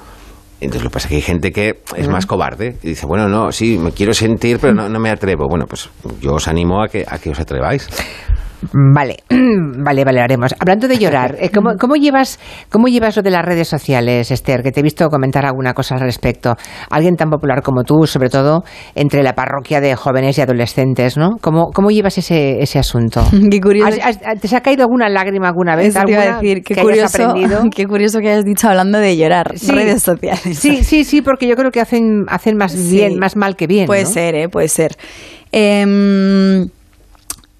Entonces 0.61 0.83
lo 0.83 0.89
que 0.91 0.93
pasa 0.93 1.07
es 1.07 1.09
que 1.09 1.15
hay 1.15 1.21
gente 1.23 1.51
que 1.51 1.81
es 1.97 2.07
más 2.07 2.27
cobarde 2.27 2.77
y 2.83 2.89
dice, 2.89 3.07
bueno, 3.07 3.27
no, 3.27 3.51
sí, 3.51 3.79
me 3.79 3.91
quiero 3.91 4.13
sentir, 4.13 4.59
pero 4.59 4.75
no, 4.75 4.87
no 4.87 4.99
me 4.99 5.09
atrevo. 5.09 5.47
Bueno, 5.49 5.65
pues 5.67 5.89
yo 6.21 6.33
os 6.33 6.47
animo 6.47 6.83
a 6.83 6.87
que, 6.87 7.03
a 7.07 7.17
que 7.17 7.31
os 7.31 7.39
atreváis. 7.39 7.89
Vale, 8.73 9.17
vale, 9.29 10.03
vale, 10.05 10.21
haremos. 10.21 10.53
Hablando 10.59 10.87
de 10.87 10.97
llorar, 10.97 11.35
eh, 11.39 11.49
¿cómo, 11.49 11.71
cómo 11.79 11.95
llevas, 11.95 12.39
¿cómo 12.69 12.87
llevas 12.87 13.15
lo 13.17 13.23
de 13.23 13.31
las 13.31 13.43
redes 13.43 13.67
sociales, 13.67 14.29
Esther? 14.31 14.61
Que 14.61 14.71
te 14.71 14.81
he 14.81 14.83
visto 14.83 15.09
comentar 15.09 15.45
alguna 15.45 15.73
cosa 15.73 15.95
al 15.95 16.01
respecto. 16.01 16.55
Alguien 16.89 17.15
tan 17.15 17.29
popular 17.29 17.61
como 17.63 17.83
tú, 17.83 18.05
sobre 18.05 18.29
todo 18.29 18.63
entre 18.95 19.23
la 19.23 19.33
parroquia 19.33 19.81
de 19.81 19.95
jóvenes 19.95 20.37
y 20.37 20.41
adolescentes, 20.41 21.17
¿no? 21.17 21.37
¿Cómo, 21.41 21.71
cómo 21.73 21.89
llevas 21.89 22.17
ese, 22.17 22.61
ese 22.61 22.79
asunto? 22.79 23.23
Qué 23.51 23.59
curioso. 23.59 23.99
¿Has- 24.03 24.19
has- 24.25 24.39
¿Te 24.41 24.47
se 24.47 24.55
ha 24.55 24.61
caído 24.61 24.83
alguna 24.83 25.09
lágrima 25.09 25.47
alguna 25.47 25.75
vez? 25.75 25.87
Eso 25.95 26.03
te 26.05 26.11
iba 26.11 26.21
a 26.21 26.23
¿Alguna 26.23 26.41
decir, 26.41 26.63
qué 26.63 26.75
que 26.75 26.81
curioso, 26.81 27.29
aprendido? 27.29 27.63
qué 27.75 27.85
curioso 27.87 28.19
que 28.19 28.29
hayas 28.29 28.45
dicho 28.45 28.67
hablando 28.69 28.99
de 28.99 29.17
llorar. 29.17 29.53
Sí. 29.57 29.71
Redes 29.71 30.03
sociales. 30.03 30.57
Sí, 30.59 30.83
sí, 30.83 31.03
sí, 31.03 31.21
porque 31.21 31.47
yo 31.47 31.55
creo 31.55 31.71
que 31.71 31.81
hacen, 31.81 32.25
hacen 32.27 32.57
más 32.57 32.71
Sí. 32.73 32.91
bien, 32.97 33.17
más 33.19 33.35
mal 33.35 33.55
que 33.55 33.67
bien. 33.67 33.85
Puede 33.87 34.03
¿no? 34.03 34.09
ser, 34.09 34.35
¿eh? 34.35 34.49
Puede 34.49 34.67
ser. 34.67 34.95
Em, 35.51 36.67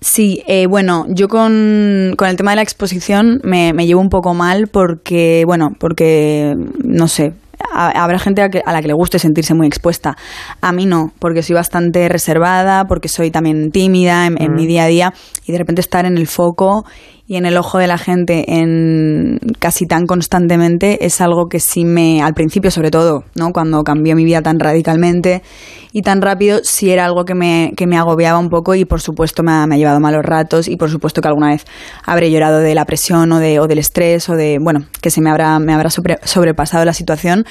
sí, 0.02 0.44
eh, 0.48 0.66
bueno, 0.68 1.06
yo 1.10 1.28
con, 1.28 2.14
con 2.18 2.28
el 2.28 2.36
tema 2.36 2.52
de 2.52 2.56
la 2.58 2.62
exposición 2.64 3.40
me, 3.44 3.72
me 3.74 3.86
llevo 3.86 4.02
un 4.02 4.10
poco 4.10 4.34
mal 4.34 4.68
porque, 4.68 5.44
bueno, 5.46 5.76
porque, 5.80 6.56
no 6.84 7.08
sé, 7.08 7.34
ha- 7.74 8.04
habrá 8.04 8.18
gente 8.20 8.42
a, 8.42 8.50
que- 8.50 8.64
a 8.66 8.74
la 8.74 8.82
que 8.82 8.88
le 8.88 8.94
guste 8.94 9.20
sentirse 9.20 9.54
muy 9.54 9.68
expuesta. 9.68 10.18
A 10.62 10.72
mí 10.72 10.86
no, 10.86 11.12
porque 11.20 11.44
soy 11.44 11.54
bastante 11.56 12.10
reservada, 12.10 12.86
porque 12.86 13.08
soy 13.08 13.30
también 13.32 13.72
tímida 13.72 14.26
en, 14.26 14.42
en 14.42 14.54
mi 14.56 14.66
día 14.66 14.86
a 14.86 14.88
día 14.88 15.14
y 15.46 15.52
de 15.52 15.58
repente 15.60 15.82
estar 15.82 16.06
en 16.06 16.18
el 16.18 16.28
foco 16.28 16.86
y 17.32 17.38
en 17.38 17.46
el 17.46 17.56
ojo 17.56 17.78
de 17.78 17.88
la 17.88 17.98
gente 17.98 18.44
en 18.60 19.40
casi 19.60 19.86
tan 19.86 20.06
constantemente 20.06 21.06
es 21.06 21.22
algo 21.22 21.48
que 21.48 21.62
sí 21.62 21.86
me 21.86 22.22
al 22.22 22.34
principio 22.34 22.72
sobre 22.72 22.92
todo 22.92 23.24
no 23.36 23.54
cuando 23.54 23.84
cambió 23.86 24.18
mi 24.18 24.26
vida 24.26 24.42
tan 24.42 24.60
radicalmente 24.60 25.42
y 25.94 26.02
tan 26.02 26.22
rápido 26.22 26.60
sí 26.64 26.92
era 26.92 27.06
algo 27.06 27.24
que 27.24 27.34
me, 27.34 27.72
que 27.78 27.88
me 27.88 27.98
agobiaba 27.98 28.38
un 28.38 28.50
poco 28.50 28.76
y 28.76 28.84
por 28.84 29.00
supuesto 29.00 29.44
me 29.44 29.54
ha, 29.54 29.66
me 29.66 29.76
ha 29.76 29.78
llevado 29.78 30.02
malos 30.02 30.26
ratos 30.26 30.68
y 30.68 30.76
por 30.76 30.90
supuesto 30.90 31.22
que 31.22 31.30
alguna 31.30 31.52
vez 31.52 31.64
habré 32.06 32.30
llorado 32.32 32.60
de 32.60 32.76
la 32.76 32.84
presión 32.84 33.32
o, 33.32 33.40
de, 33.40 33.62
o 33.62 33.68
del 33.68 33.80
estrés 33.80 34.28
o 34.28 34.36
de 34.36 34.60
bueno 34.60 34.84
que 35.02 35.10
se 35.10 35.22
me 35.22 35.30
habrá 35.30 35.58
me 35.60 35.74
habrá 35.74 35.90
sobre- 35.90 36.20
sobrepasado 36.26 36.84
la 36.84 36.94
situación 36.94 37.46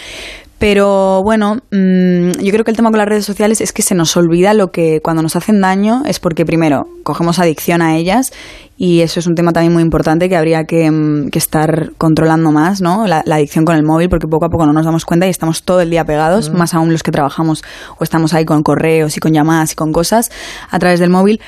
pero 0.60 1.22
bueno, 1.22 1.56
mm, 1.70 2.32
yo 2.32 2.52
creo 2.52 2.64
que 2.64 2.70
el 2.70 2.76
tema 2.76 2.90
con 2.90 2.98
las 2.98 3.08
redes 3.08 3.24
sociales 3.24 3.62
es 3.62 3.72
que 3.72 3.80
se 3.80 3.94
nos 3.94 4.14
olvida 4.18 4.52
lo 4.52 4.70
que 4.70 5.00
cuando 5.00 5.22
nos 5.22 5.34
hacen 5.34 5.62
daño 5.62 6.02
es 6.04 6.20
porque 6.20 6.44
primero 6.44 6.86
cogemos 7.02 7.38
adicción 7.38 7.80
a 7.80 7.96
ellas 7.96 8.30
y 8.76 9.00
eso 9.00 9.20
es 9.20 9.26
un 9.26 9.34
tema 9.34 9.54
también 9.54 9.72
muy 9.72 9.82
importante 9.82 10.28
que 10.28 10.36
habría 10.36 10.64
que, 10.64 10.90
mm, 10.90 11.30
que 11.30 11.38
estar 11.38 11.92
controlando 11.96 12.52
más, 12.52 12.82
¿no? 12.82 13.06
La, 13.06 13.22
la 13.24 13.36
adicción 13.36 13.64
con 13.64 13.74
el 13.74 13.84
móvil 13.84 14.10
porque 14.10 14.26
poco 14.26 14.44
a 14.44 14.50
poco 14.50 14.66
no 14.66 14.74
nos 14.74 14.84
damos 14.84 15.06
cuenta 15.06 15.26
y 15.26 15.30
estamos 15.30 15.62
todo 15.62 15.80
el 15.80 15.88
día 15.88 16.04
pegados, 16.04 16.52
más 16.52 16.74
aún 16.74 16.92
los 16.92 17.02
que 17.02 17.10
trabajamos 17.10 17.64
o 17.96 18.04
estamos 18.04 18.34
ahí 18.34 18.44
con 18.44 18.62
correos 18.62 19.16
y 19.16 19.20
con 19.20 19.32
llamadas 19.32 19.72
y 19.72 19.76
con 19.76 19.92
cosas 19.92 20.30
a 20.70 20.78
través 20.78 21.00
del 21.00 21.08
móvil. 21.08 21.40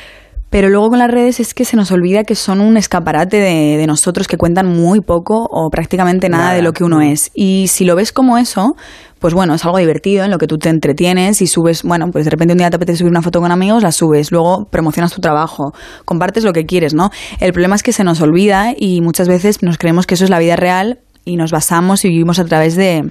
Pero 0.52 0.68
luego 0.68 0.90
con 0.90 0.98
las 0.98 1.10
redes 1.10 1.40
es 1.40 1.54
que 1.54 1.64
se 1.64 1.76
nos 1.78 1.90
olvida 1.92 2.24
que 2.24 2.34
son 2.34 2.60
un 2.60 2.76
escaparate 2.76 3.38
de, 3.38 3.78
de 3.78 3.86
nosotros 3.86 4.28
que 4.28 4.36
cuentan 4.36 4.66
muy 4.68 5.00
poco 5.00 5.48
o 5.50 5.70
prácticamente 5.70 6.28
nada, 6.28 6.44
Nada. 6.44 6.56
de 6.56 6.60
lo 6.60 6.74
que 6.74 6.84
uno 6.84 7.00
es. 7.00 7.30
Y 7.32 7.68
si 7.68 7.86
lo 7.86 7.96
ves 7.96 8.12
como 8.12 8.36
eso, 8.36 8.76
pues 9.18 9.32
bueno, 9.32 9.54
es 9.54 9.64
algo 9.64 9.78
divertido 9.78 10.24
en 10.26 10.30
lo 10.30 10.36
que 10.36 10.46
tú 10.46 10.58
te 10.58 10.68
entretienes 10.68 11.40
y 11.40 11.46
subes, 11.46 11.84
bueno, 11.84 12.08
pues 12.12 12.26
de 12.26 12.30
repente 12.32 12.52
un 12.52 12.58
día 12.58 12.68
te 12.68 12.76
apetece 12.76 12.98
subir 12.98 13.12
una 13.12 13.22
foto 13.22 13.40
con 13.40 13.50
amigos, 13.50 13.82
la 13.82 13.92
subes, 13.92 14.30
luego 14.30 14.66
promocionas 14.70 15.14
tu 15.14 15.22
trabajo, 15.22 15.72
compartes 16.04 16.44
lo 16.44 16.52
que 16.52 16.66
quieres, 16.66 16.92
¿no? 16.92 17.08
El 17.40 17.54
problema 17.54 17.74
es 17.74 17.82
que 17.82 17.92
se 17.92 18.04
nos 18.04 18.20
olvida 18.20 18.74
y 18.76 19.00
muchas 19.00 19.28
veces 19.28 19.62
nos 19.62 19.78
creemos 19.78 20.06
que 20.06 20.16
eso 20.16 20.24
es 20.24 20.30
la 20.30 20.38
vida 20.38 20.56
real 20.56 20.98
y 21.24 21.36
nos 21.36 21.50
basamos 21.50 22.04
y 22.04 22.08
vivimos 22.10 22.38
a 22.38 22.44
través 22.44 22.76
de 22.76 23.10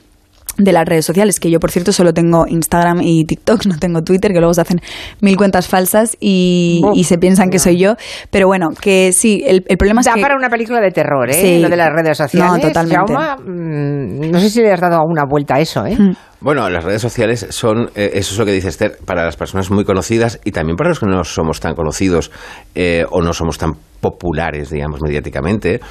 de 0.58 0.72
las 0.72 0.86
redes 0.86 1.06
sociales, 1.06 1.40
que 1.40 1.50
yo 1.50 1.60
por 1.60 1.72
cierto 1.72 1.92
solo 1.92 2.14
tengo 2.14 2.46
Instagram 2.48 3.02
y 3.02 3.26
TikTok, 3.26 3.66
no 3.68 3.78
tengo 3.78 4.02
Twitter, 4.02 4.32
que 4.32 4.40
luego 4.40 4.54
se 4.54 4.62
hacen 4.62 4.82
mil 5.22 5.38
cuentas 5.38 5.68
falsas 5.68 6.18
y, 6.20 6.82
se 7.04 7.18
piensan 7.18 7.50
que 7.50 7.60
soy 7.60 7.78
yo. 7.78 7.96
Pero 8.30 8.48
bueno, 8.48 8.70
que 8.80 9.12
sí, 9.12 9.44
el, 9.46 9.66
el 9.68 9.78
problema 9.78 10.02
es 10.02 10.08
Da 10.08 10.14
que... 10.14 10.22
para 10.22 10.36
una 10.36 10.50
película 10.50 10.80
de 10.80 10.92
terror, 10.92 11.30
¿eh? 11.30 11.34
Sí. 11.34 11.60
Lo 11.60 11.68
de 11.68 11.76
las 11.76 11.90
redes 11.92 12.18
sociales. 12.18 12.52
No, 12.52 12.60
totalmente. 12.60 13.14
Jaume, 13.14 13.52
mm, 13.52 14.32
no 14.32 14.40
sé 14.40 14.50
si 14.50 14.62
le 14.62 14.72
has 14.72 14.80
dado 14.80 14.98
alguna 14.98 15.24
vuelta 15.28 15.56
a 15.56 15.60
eso, 15.60 15.86
¿eh? 15.86 15.96
Mm. 15.98 16.14
Bueno, 16.42 16.68
las 16.70 16.84
redes 16.84 17.02
sociales 17.02 17.46
son, 17.52 17.92
eh, 17.94 18.12
eso 18.16 18.34
es 18.34 18.40
lo 18.40 18.46
que 18.46 18.52
dice 18.52 18.70
Esther, 18.70 18.98
para 19.06 19.24
las 19.24 19.38
personas 19.38 19.70
muy 19.70 19.86
conocidas 19.86 20.40
y 20.44 20.52
también 20.52 20.76
para 20.76 20.90
los 20.90 21.00
que 21.00 21.06
no 21.06 21.24
somos 21.24 21.60
tan 21.60 21.76
conocidos 21.76 22.32
eh, 22.74 23.06
o 23.12 23.22
no 23.22 23.32
somos 23.34 23.60
tan 23.60 23.74
populares, 24.00 24.72
digamos, 24.72 25.02
mediáticamente. 25.04 25.82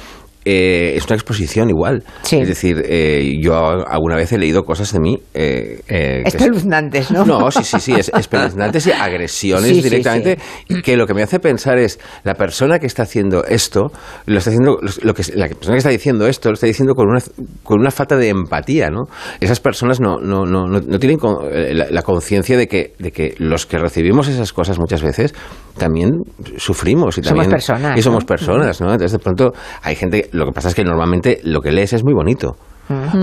Eh, 0.45 0.93
es 0.95 1.05
una 1.05 1.15
exposición 1.15 1.69
igual. 1.69 2.03
Sí. 2.23 2.37
Es 2.39 2.47
decir, 2.47 2.81
eh, 2.85 3.37
yo 3.41 3.55
alguna 3.87 4.15
vez 4.15 4.31
he 4.31 4.37
leído 4.37 4.63
cosas 4.63 4.91
de 4.93 4.99
mí. 4.99 5.17
eh, 5.33 5.81
eh, 5.87 6.23
Espeluznantes, 6.25 7.11
¿no? 7.11 7.25
No, 7.25 7.51
sí, 7.51 7.63
sí, 7.63 7.79
sí, 7.79 7.93
es 7.93 8.11
espeluznantes 8.17 8.87
y 8.87 8.91
agresiones 8.91 9.67
Sí, 9.69 9.75
sí, 9.75 9.81
directamente. 9.81 10.37
Y 10.67 10.81
que 10.81 10.97
lo 10.97 11.05
que 11.05 11.13
me 11.13 11.23
hace 11.23 11.39
pensar 11.39 11.77
es, 11.77 11.99
la 12.23 12.33
persona 12.35 12.79
que 12.79 12.87
está 12.87 13.03
haciendo 13.03 13.43
esto, 13.45 13.91
lo 14.25 14.37
está 14.37 14.49
haciendo, 14.49 14.79
lo 15.03 15.13
que, 15.13 15.23
la 15.35 15.47
persona 15.47 15.73
que 15.73 15.77
está 15.77 15.89
diciendo 15.89 16.27
esto, 16.27 16.49
lo 16.49 16.53
está 16.55 16.67
diciendo 16.67 16.95
con 16.95 17.07
una, 17.09 17.21
con 17.63 17.79
una 17.79 17.91
falta 17.91 18.15
de 18.17 18.29
empatía, 18.29 18.89
¿no? 18.89 19.03
Esas 19.39 19.59
personas 19.59 19.99
no, 19.99 20.17
no, 20.19 20.45
no, 20.45 20.65
no, 20.67 20.99
tienen 20.99 21.17
con- 21.17 21.45
eh, 21.51 21.73
la, 21.73 21.87
la 21.89 22.01
conciencia 22.01 22.57
de 22.57 22.67
que, 22.67 22.93
de 22.99 23.11
que 23.11 23.35
los 23.37 23.65
que 23.65 23.77
recibimos 23.77 24.27
esas 24.27 24.53
cosas 24.53 24.79
muchas 24.79 25.01
veces 25.03 25.33
también 25.77 26.11
sufrimos. 26.57 27.17
Y 27.17 27.23
Somos 27.23 27.27
también, 27.29 27.51
personas, 27.51 27.97
Y 27.97 28.01
somos 28.01 28.23
¿no? 28.23 28.27
personas, 28.27 28.81
¿no? 28.81 28.91
Entonces, 28.91 29.11
de 29.13 29.19
pronto, 29.19 29.53
hay 29.83 29.95
gente, 29.95 30.29
lo 30.31 30.45
que 30.45 30.51
pasa 30.51 30.69
es 30.69 30.75
que 30.75 30.83
normalmente 30.83 31.39
lo 31.43 31.61
que 31.61 31.71
lees 31.71 31.93
es 31.93 32.03
muy 32.03 32.13
bonito. 32.13 32.55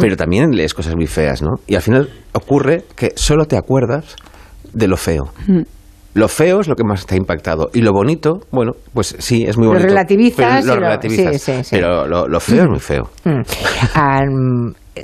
Pero 0.00 0.16
también 0.16 0.52
lees 0.52 0.72
cosas 0.72 0.94
muy 0.96 1.06
feas, 1.06 1.42
¿no? 1.42 1.56
Y 1.66 1.74
al 1.74 1.82
final 1.82 2.08
ocurre 2.32 2.84
que 2.96 3.12
solo 3.16 3.44
te 3.44 3.58
acuerdas 3.58 4.16
de 4.72 4.88
lo 4.88 4.96
feo. 4.96 5.28
Lo 6.14 6.26
feo 6.28 6.60
es 6.60 6.68
lo 6.68 6.74
que 6.74 6.84
más 6.84 7.04
te 7.04 7.14
ha 7.14 7.18
impactado. 7.18 7.68
Y 7.74 7.82
lo 7.82 7.92
bonito, 7.92 8.40
bueno, 8.50 8.72
pues 8.94 9.14
sí, 9.18 9.44
es 9.44 9.58
muy 9.58 9.66
Lo 9.66 9.72
bonito. 9.72 9.88
relativizas 9.88 10.62
pero 10.64 10.74
lo 10.74 10.80
relativizas. 10.80 11.42
sí, 11.42 11.52
sí, 11.52 11.64
sí. 11.64 11.68
Pero 11.72 12.06
lo, 12.06 12.26
lo 12.28 12.40
feo 12.40 12.62
es 12.62 12.68
muy 12.70 12.80
feo. 12.80 13.10
Mm. 13.24 13.42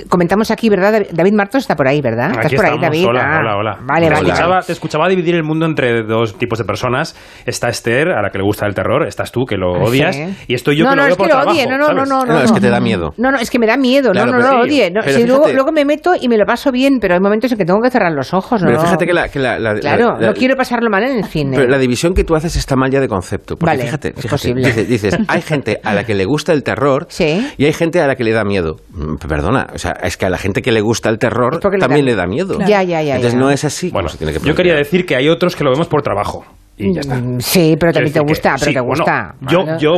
Ah, 0.01 0.05
comentamos 0.09 0.51
aquí, 0.51 0.69
¿verdad? 0.69 1.03
David- 1.11 1.33
Martos 1.33 1.61
está 1.63 1.75
por 1.75 1.87
ahí, 1.87 2.01
¿verdad? 2.01 2.31
¿Estás 2.31 2.53
por 2.53 2.65
ahí. 2.65 2.79
David? 2.79 3.07
Hola, 3.07 3.21
Ah, 3.35 3.39
hola, 3.39 3.57
hola. 3.57 3.77
Vale, 3.81 4.07
te, 4.07 4.13
vale. 4.13 4.27
escuchaba, 4.29 4.61
te 4.61 4.71
escuchaba 4.71 5.09
dividir 5.09 5.35
el 5.35 5.43
mundo 5.43 5.65
entre 5.65 6.03
dos 6.03 6.37
tipos 6.37 6.59
de 6.59 6.65
personas. 6.65 7.15
Está 7.45 7.69
Esther, 7.69 8.09
a 8.09 8.21
la 8.21 8.29
que 8.29 8.37
le 8.37 8.43
gusta 8.43 8.65
el 8.65 8.73
terror. 8.73 9.05
Estás 9.07 9.31
tú, 9.31 9.45
que 9.45 9.57
lo 9.57 9.71
odias. 9.73 10.15
Sí. 10.15 10.35
Y 10.47 10.53
estoy 10.53 10.77
yo, 10.77 10.85
no, 10.85 10.91
que 10.91 10.95
no, 10.95 11.01
lo 11.01 11.05
veo 11.05 11.11
es 11.13 11.17
por 11.17 11.27
que 11.27 11.33
lo 11.33 11.39
trabajo, 11.39 11.57
odie, 11.57 11.67
no, 11.67 11.77
no, 11.77 11.87
no, 11.93 12.05
¿sabes? 12.05 12.09
no, 12.09 12.25
No, 12.25 12.41
es 12.41 12.51
que 12.51 12.59
te 12.59 12.69
da 12.69 12.79
miedo. 12.79 13.13
No, 13.17 13.31
no, 13.31 13.37
es 13.37 13.49
que 13.49 13.59
me 13.59 13.67
da 13.67 13.77
miedo, 13.77 14.11
Claro, 14.11 14.31
no, 14.31 14.39
no, 14.39 14.51
no, 14.53 14.61
odie. 14.61 14.91
No, 14.91 15.01
pero 15.03 15.17
si 15.17 15.25
luego, 15.25 15.71
me 15.71 15.85
meto 15.85 16.13
y 16.19 16.27
me 16.29 16.37
lo 16.37 16.45
paso 16.45 16.71
bien, 16.71 16.99
pero 17.01 17.13
hay 17.15 17.19
momentos 17.19 17.51
en 17.51 17.57
que 17.57 17.65
tengo 17.65 17.81
que 17.81 17.89
cerrar 17.89 18.11
los 18.11 18.33
ojos, 18.33 18.61
¿no? 18.61 18.67
Pero 18.67 18.81
fíjate 18.81 19.05
que 19.05 19.13
la... 19.13 19.27
que 19.29 19.39
la- 19.39 19.59
la- 19.59 19.75
Claro, 19.79 20.17
la- 20.19 20.27
no 20.27 20.33
quiero 20.33 20.55
pasarlo 20.55 20.89
mal 20.89 21.03
en 21.03 21.17
el 21.17 21.25
cine. 21.25 21.57
Pero 21.57 21.69
la 21.69 21.77
división 21.77 22.13
que 22.13 22.23
tú 22.23 22.35
haces 22.35 22.55
está 22.55 22.75
mal 22.75 22.89
ya 22.91 22.99
de 22.99 23.07
concepto. 23.07 23.55
Porque 23.57 23.65
Vale, 23.71 23.83
fíjate, 23.83 24.09
es 24.09 24.15
fíjate 24.15 24.29
posible. 24.29 24.67
dices, 24.67 24.87
dices, 24.87 25.17
hay 25.27 25.41
gente 25.41 25.79
a 25.83 25.93
la 25.93 26.03
que 26.05 26.15
le 26.15 26.25
gusta 26.25 26.53
el 26.53 26.63
terror 26.63 27.05
Sí. 27.09 27.45
y 27.57 27.65
hay 27.65 27.73
gente 27.73 27.99
a 28.01 28.07
la 28.07 28.15
que 28.15 28.23
le 28.23 28.31
da 28.31 28.43
miedo. 28.43 28.77
Mm, 28.91 29.15
Perdona, 29.27 29.67
o 29.73 29.77
sea, 29.85 29.93
es 30.03 30.17
que 30.17 30.25
a 30.25 30.29
la 30.29 30.37
gente 30.37 30.61
que 30.61 30.71
le 30.71 30.81
gusta 30.81 31.09
el 31.09 31.17
terror 31.19 31.59
le 31.71 31.79
también 31.79 32.05
da- 32.05 32.11
le 32.11 32.15
da 32.15 32.27
miedo. 32.27 32.59
Ya, 32.59 32.83
ya, 32.83 33.01
ya, 33.01 33.15
Entonces 33.15 33.33
ya. 33.33 33.39
no 33.39 33.49
es 33.51 33.63
así. 33.63 33.89
como 33.89 33.97
Bueno, 34.01 34.09
se 34.09 34.17
tiene 34.17 34.33
que 34.33 34.39
yo 34.39 34.53
quería 34.55 34.75
decir 34.75 35.05
que 35.05 35.15
hay 35.15 35.29
otros 35.29 35.55
que 35.55 35.63
lo 35.63 35.71
vemos 35.71 35.87
por 35.87 36.01
trabajo. 36.01 36.45
Y 36.77 36.93
ya 36.93 37.01
está. 37.01 37.15
Mm, 37.15 37.39
Sí, 37.39 37.75
pero 37.79 37.93
también 37.93 38.13
te 38.13 38.19
gusta, 38.19 38.55
que- 38.55 38.59
pero 38.59 38.71
sí, 38.71 38.73
te 38.73 38.79
bueno, 38.81 39.03
gusta. 39.05 39.35
yo, 39.49 39.77
yo 39.77 39.91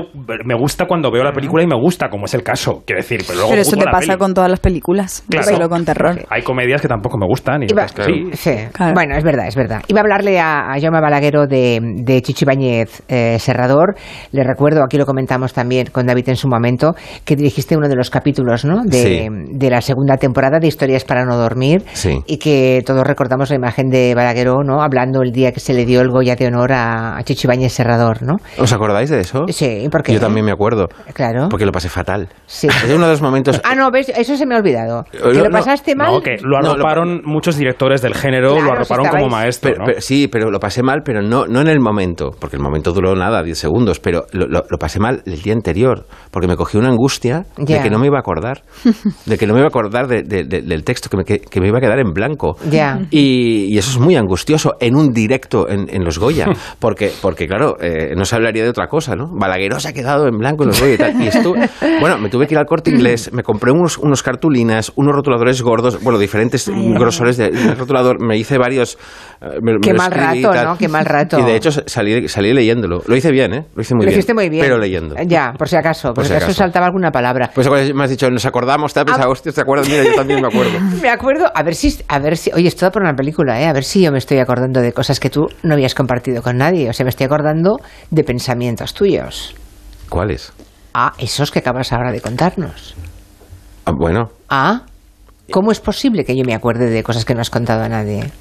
me 0.46 0.55
gusta 0.55 0.86
cuando 0.86 1.10
veo 1.12 1.24
la 1.24 1.31
película 1.31 1.63
y 1.63 1.67
me 1.67 1.75
gusta, 1.79 2.07
como 2.10 2.25
es 2.25 2.34
el 2.36 2.43
caso. 2.43 2.84
Quiero 2.86 3.01
decir, 3.01 3.22
pero 3.25 3.34
luego 3.36 3.50
Pero 3.50 3.62
eso 3.63 3.75
te 3.77 3.86
la 3.86 3.91
pasa 3.91 4.07
peli. 4.13 4.17
con 4.19 4.34
todas 4.36 4.50
las 4.51 4.60
películas, 4.60 5.24
no 5.27 5.39
Claro. 5.39 5.48
solo 5.57 5.69
con 5.69 5.86
terror. 5.86 6.25
Hay 6.29 6.43
comedias 6.43 6.81
que 6.81 6.88
tampoco 6.88 7.17
me 7.17 7.25
gustan 7.25 7.63
y 7.63 7.65
Iba- 7.72 7.86
otras 7.86 7.93
que 7.93 8.03
sí. 8.03 8.29
Sí, 8.34 8.55
Claro. 8.74 8.93
bueno, 8.93 9.15
es 9.17 9.24
verdad, 9.24 9.48
es 9.48 9.55
verdad. 9.55 9.81
Iba 9.88 10.01
a 10.01 10.03
hablarle 10.03 10.39
a, 10.39 10.72
a 10.72 10.79
Jaume 10.79 11.01
Balaguero 11.01 11.48
de, 11.48 11.79
de 12.03 12.22
Chichi 12.22 12.46
Bañez 12.46 13.01
eh, 13.07 13.38
Serrador. 13.39 13.96
Le 14.31 14.43
recuerdo, 14.43 14.84
aquí 14.84 14.98
lo 14.98 15.05
comentamos 15.05 15.53
también 15.53 15.88
con 15.91 16.05
David 16.05 16.29
en 16.29 16.36
su 16.36 16.48
momento, 16.48 16.93
que 17.25 17.36
dirigiste 17.36 17.75
uno 17.75 17.88
de 17.88 17.96
los 17.96 18.10
capítulos 18.12 18.65
¿no? 18.65 18.84
de, 18.84 18.98
Sí. 18.98 19.27
de 19.51 19.69
la 19.72 19.81
segunda 19.81 20.17
temporada 20.17 20.60
de 20.60 20.67
Historias 20.67 21.03
para 21.05 21.25
no 21.25 21.38
dormir 21.38 21.84
Sí. 21.93 22.19
y 22.27 22.38
que 22.38 22.84
todos 22.86 23.05
recordamos 23.05 23.50
la 23.50 23.55
imagen 23.55 23.89
de 23.89 24.13
Balaguero 24.13 24.63
¿no? 24.63 24.81
hablando 24.84 25.22
el 25.24 25.31
día 25.31 25.51
que 25.51 25.60
se 25.60 25.74
le 25.74 25.86
dio 25.86 26.01
el 26.01 26.10
Goya 26.10 26.36
de 26.36 26.46
Honor 26.48 26.66
a, 26.74 27.17
a 27.17 27.24
Chicho 27.24 27.47
Ibáñez 27.47 27.74
Serrador, 27.74 28.24
¿no? 28.24 28.36
¿Os 28.57 28.71
acordáis 28.74 29.09
de 29.09 29.19
eso? 29.21 29.45
Sí, 29.50 29.88
porque 29.91 30.13
Yo 30.13 30.19
también 30.19 30.45
me 30.45 30.51
acuerdo. 30.51 30.88
Claro. 31.13 31.47
Porque 31.50 31.65
lo 31.65 31.71
pasé 31.71 31.89
fatal. 31.89 32.27
Sí. 32.45 32.67
Es 32.88 32.93
uno 32.93 33.05
de 33.05 33.12
los 33.12 33.21
momentos... 33.21 33.59
Ah, 33.63 33.75
no, 33.75 33.91
ves, 33.91 34.09
eso 34.09 34.38
se 34.38 34.45
me 34.45 34.55
ha 34.55 34.59
olvidado. 34.59 35.05
Eh, 35.12 35.19
¿Que 35.21 35.33
lo 35.39 35.45
no, 35.45 35.50
pasaste 35.51 35.95
mal? 35.95 36.13
No, 36.13 36.21
que 36.21 36.38
lo 36.41 36.59
No, 36.59 36.67
lo- 36.67 36.71
arroparon 36.74 37.21
muchos 37.25 37.57
directores 37.57 38.01
del 38.01 38.13
género, 38.13 38.53
Claro, 38.55 38.75
lo 38.79 38.86
si 38.86 38.93
arroparon 38.93 39.07
como 39.21 39.29
maestro, 39.36 39.71
Pero- 39.71 39.79
¿no? 39.79 39.86
pero- 39.88 40.01
sí, 40.01 40.27
pero 40.27 40.51
lo 40.51 40.59
pasé 40.59 40.83
mal, 40.83 41.01
pero 41.03 41.21
no, 41.21 41.45
no 41.47 41.62
en 41.62 41.67
el 41.67 41.79
momento, 41.79 42.31
porque 42.39 42.55
el 42.55 42.62
momento 42.62 42.91
duró 42.93 43.15
nada, 43.15 43.43
10 43.43 43.57
segundos, 43.57 44.00
pero 44.00 44.25
lo, 44.31 44.47
lo- 44.47 44.63
lo 44.69 44.77
pasé 44.77 45.00
mal 45.00 45.21
el 45.25 45.41
día 45.41 45.53
anterior, 45.53 46.05
porque 46.31 46.47
me 46.47 46.55
cogí 46.55 46.77
una 46.77 46.89
angustia 46.89 47.45
Ya. 47.57 47.77
de 47.77 47.83
que 47.83 47.89
no 47.89 48.00
me 48.00 48.07
iba 48.07 48.17
a 48.17 48.21
acordar, 48.21 48.63
de 49.25 49.38
que 49.38 49.45
no 49.47 49.53
me 49.53 49.59
iba 49.59 49.67
a 49.67 49.69
acordar 49.69 50.07
de- 50.07 50.24
de- 50.24 50.43
de- 50.43 50.62
del 50.62 50.83
texto, 50.83 51.09
que 51.09 51.17
me, 51.17 51.24
que, 51.24 51.39
que 51.39 51.59
me 51.62 51.67
iba 51.67 51.77
a 51.77 51.81
quedar 51.81 52.00
en 52.00 52.13
blanco. 52.13 52.55
Ya. 52.69 53.00
Y, 53.12 53.74
y 53.74 53.77
eso 53.77 53.91
es 53.91 54.00
muy 54.00 54.15
angustioso 54.15 54.75
en 54.79 54.95
un 54.95 55.12
directo 55.12 55.67
en, 55.69 55.88
en 55.93 56.03
Los 56.03 56.19
Goya, 56.19 56.47
porque, 56.79 57.11
porque 57.21 57.47
claro, 57.47 57.77
eh, 57.81 58.13
no 58.15 58.25
se 58.25 58.35
hablaría 58.35 58.63
de 58.63 58.69
otra 58.69 58.87
cosa, 58.87 59.15
¿no? 59.15 59.27
Balagueró 59.31 59.79
se 59.79 59.89
ha 59.89 59.93
quedado 59.93 60.27
en 60.27 60.37
blanco 60.37 60.63
en 60.63 60.69
Los 60.69 60.81
y 60.81 60.97
tal. 60.97 61.21
Y 61.21 61.27
esto, 61.27 61.53
bueno, 61.99 62.17
me 62.17 62.29
tuve 62.29 62.47
que 62.47 62.53
ir 62.53 62.57
al 62.59 62.65
corte 62.65 62.89
inglés, 62.91 63.31
me 63.33 63.43
compré 63.43 63.71
unos, 63.71 63.97
unos 63.97 64.23
cartulinas, 64.23 64.91
unos 64.95 65.15
rotuladores 65.15 65.61
gordos, 65.61 66.01
bueno, 66.03 66.19
diferentes 66.19 66.69
grosores 66.69 67.37
de, 67.37 67.51
de 67.51 67.75
rotulador, 67.75 68.21
me 68.23 68.37
hice 68.37 68.57
varios... 68.57 68.97
eh, 69.41 69.59
me- 69.61 69.73
me 69.73 69.79
Qué 69.81 69.91
lo 69.93 69.97
mal 69.97 70.11
y 70.11 70.15
rato, 70.43 70.53
tal. 70.53 70.65
¿no? 70.65 70.77
Qué 70.77 70.87
mal 70.87 71.05
rato. 71.05 71.39
Y 71.39 71.43
de 71.43 71.55
hecho 71.55 71.71
salí, 71.71 72.27
salí 72.27 72.53
leyéndolo. 72.53 73.01
Lo 73.05 73.15
hice 73.15 73.31
bien, 73.31 73.53
¿eh? 73.53 73.65
Lo 73.75 73.81
hice 73.81 73.95
muy 73.95 74.05
Lo 74.05 74.09
bien. 74.09 74.19
hiciste 74.19 74.33
muy 74.33 74.49
bien. 74.49 74.63
Pero 74.63 74.77
leyendo. 74.77 75.15
Ya, 75.25 75.53
por 75.57 75.67
si 75.69 75.75
acaso, 75.75 76.09
por, 76.09 76.15
Por 76.15 76.25
si 76.25 76.31
acaso 76.31 76.45
acaso. 76.45 76.57
saltaba 76.59 76.85
alguna 76.87 77.11
palabra. 77.11 77.51
Pues 77.53 77.69
me 77.69 78.03
has 78.03 78.09
dicho, 78.09 78.29
nos 78.29 78.45
acordamos, 78.45 78.93
te 78.93 78.99
has 79.01 79.05
pensado, 79.05 79.29
hostia, 79.31 79.51
¿te 79.51 79.61
acuerdas? 79.61 79.87
Mira, 79.89 80.03
yo 80.03 80.15
también 80.15 80.41
me 80.41 80.47
acuerdo. 80.47 80.79
Me 81.01 81.09
acuerdo, 81.09 81.45
a 81.53 81.63
ver 81.63 81.75
si, 81.75 81.95
a 82.07 82.19
ver 82.19 82.37
si, 82.37 82.51
oye, 82.53 82.67
es 82.67 82.75
todo 82.75 82.91
por 82.91 83.01
una 83.01 83.15
película, 83.15 83.61
¿eh? 83.61 83.65
A 83.67 83.73
ver 83.73 83.83
si 83.83 84.01
yo 84.01 84.11
me 84.11 84.17
estoy 84.17 84.39
acordando 84.39 84.81
de 84.81 84.91
cosas 84.93 85.19
que 85.19 85.29
tú 85.29 85.47
no 85.63 85.73
habías 85.73 85.93
compartido 85.95 86.41
con 86.47 86.57
nadie. 86.59 86.89
O 86.89 86.93
sea, 86.93 87.03
me 87.03 87.09
estoy 87.09 87.25
acordando 87.25 87.81
de 88.09 88.23
pensamientos 88.23 88.93
tuyos. 88.93 89.53
¿Cuáles? 90.07 90.53
Ah, 90.93 91.11
esos 91.17 91.51
que 91.51 91.59
acabas 91.59 91.91
ahora 91.91 92.13
de 92.13 92.21
contarnos. 92.21 92.95
Ah, 93.83 93.91
bueno, 93.93 94.29
Ah, 94.47 94.83
¿cómo 95.51 95.73
es 95.73 95.81
posible 95.81 96.23
que 96.23 96.37
yo 96.37 96.45
me 96.45 96.55
acuerde 96.55 96.89
de 96.89 97.03
cosas 97.03 97.25
que 97.25 97.35
no 97.35 97.41
has 97.41 97.49
contado 97.49 97.83
a 97.83 97.89
nadie? 97.89 98.31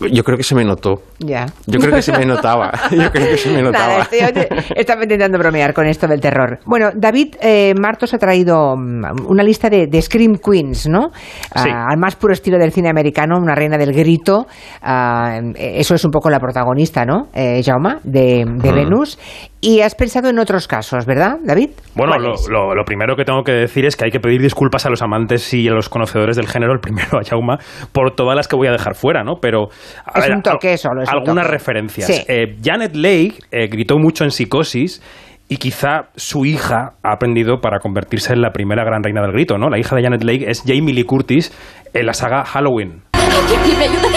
Yo 0.00 0.22
creo 0.22 0.36
que 0.36 0.42
se 0.42 0.54
me 0.54 0.64
notó. 0.64 1.02
Ya. 1.18 1.46
Yo 1.66 1.78
creo 1.80 1.94
que 1.94 2.02
se 2.02 2.12
me 2.12 2.24
notaba. 2.24 2.72
Yo 2.90 3.10
creo 3.10 3.28
que 3.28 3.36
se 3.36 3.50
me 3.50 3.62
notaba. 3.62 3.98
Nada, 3.98 4.02
estoy, 4.02 4.46
estaba 4.74 5.02
intentando 5.02 5.38
bromear 5.38 5.72
con 5.72 5.86
esto 5.86 6.06
del 6.06 6.20
terror. 6.20 6.58
Bueno, 6.66 6.90
David 6.94 7.36
eh, 7.40 7.74
Martos 7.78 8.14
ha 8.14 8.18
traído 8.18 8.76
mm, 8.76 9.26
una 9.28 9.42
lista 9.42 9.68
de, 9.68 9.86
de 9.86 10.02
Scream 10.02 10.38
Queens, 10.38 10.88
¿no? 10.88 11.10
Sí. 11.12 11.68
Ah, 11.70 11.86
al 11.90 11.98
más 11.98 12.16
puro 12.16 12.32
estilo 12.32 12.58
del 12.58 12.72
cine 12.72 12.88
americano, 12.88 13.38
una 13.38 13.54
reina 13.54 13.78
del 13.78 13.92
grito. 13.92 14.46
Ah, 14.82 15.40
eso 15.56 15.94
es 15.94 16.04
un 16.04 16.10
poco 16.10 16.30
la 16.30 16.38
protagonista, 16.38 17.04
¿no? 17.04 17.28
Eh, 17.34 17.62
Jaume, 17.64 17.96
de, 18.04 18.44
de 18.46 18.72
Venus. 18.72 19.18
Y 19.68 19.80
has 19.80 19.96
pensado 19.96 20.28
en 20.28 20.38
otros 20.38 20.68
casos, 20.68 21.06
¿verdad, 21.06 21.38
David? 21.42 21.70
Bueno, 21.96 22.12
lo, 22.18 22.22
¿Cuáles? 22.34 22.48
lo- 22.48 22.72
lo 22.72 22.84
primero 22.84 23.16
que 23.16 23.24
tengo 23.24 23.42
que 23.42 23.50
decir 23.50 23.84
es 23.84 23.96
que 23.96 24.04
hay 24.04 24.12
que 24.12 24.20
pedir 24.20 24.40
disculpas 24.40 24.86
a 24.86 24.90
los 24.90 25.02
amantes 25.02 25.52
y 25.54 25.66
a 25.66 25.72
los 25.72 25.88
conocedores 25.88 26.36
del 26.36 26.46
género, 26.46 26.72
el 26.72 26.78
primero 26.78 27.18
a 27.18 27.24
Jauma, 27.28 27.58
por 27.90 28.14
todas 28.14 28.36
las 28.36 28.46
que 28.46 28.54
voy 28.54 28.68
a 28.68 28.70
dejar 28.70 28.94
fuera, 28.94 29.24
¿no? 29.24 29.40
Pero 29.42 29.64
a 30.04 30.20
Es 30.20 30.26
ver, 30.28 30.36
un 30.36 30.42
toque 30.42 30.70
al- 30.70 30.78
solo, 30.78 31.02
es 31.02 31.08
un 31.08 31.14
algunas 31.18 31.46
toque. 31.46 31.52
referencias. 31.58 32.06
Sí. 32.06 32.22
Eh, 32.28 32.56
Janet 32.62 32.94
Leigh 32.94 33.34
eh, 33.50 33.66
gritó 33.66 33.98
mucho 33.98 34.22
en 34.22 34.30
Psicosis 34.30 35.02
y 35.48 35.56
quizá 35.56 36.10
su 36.14 36.44
hija 36.46 36.92
ha 37.02 37.12
aprendido 37.12 37.60
para 37.60 37.80
convertirse 37.80 38.34
en 38.34 38.42
la 38.42 38.50
primera 38.52 38.84
gran 38.84 39.02
reina 39.02 39.20
del 39.22 39.32
grito, 39.32 39.58
¿no? 39.58 39.68
La 39.68 39.80
hija 39.80 39.96
de 39.96 40.02
Janet 40.04 40.22
Leigh 40.22 40.44
es 40.48 40.62
Jamie 40.64 40.94
Lee 40.94 41.02
Curtis 41.02 41.50
en 41.92 42.06
la 42.06 42.12
saga 42.14 42.44
Halloween. 42.44 43.02
¡Que 43.14 43.56
alguien 43.56 43.78
me 43.78 43.84
ayude! 43.86 44.16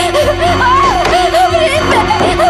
¡Ah! 0.62 2.49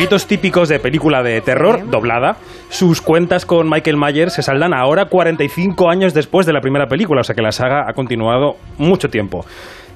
Gritos 0.00 0.26
típicos 0.26 0.70
de 0.70 0.78
película 0.78 1.22
de 1.22 1.42
terror, 1.42 1.90
doblada. 1.90 2.38
Sus 2.70 3.02
cuentas 3.02 3.44
con 3.44 3.68
Michael 3.68 3.98
Myers 3.98 4.32
se 4.32 4.42
saldan 4.42 4.72
ahora 4.72 5.10
45 5.10 5.90
años 5.90 6.14
después 6.14 6.46
de 6.46 6.54
la 6.54 6.62
primera 6.62 6.86
película, 6.86 7.20
o 7.20 7.24
sea 7.24 7.34
que 7.34 7.42
la 7.42 7.52
saga 7.52 7.84
ha 7.86 7.92
continuado 7.92 8.56
mucho 8.78 9.08
tiempo. 9.08 9.44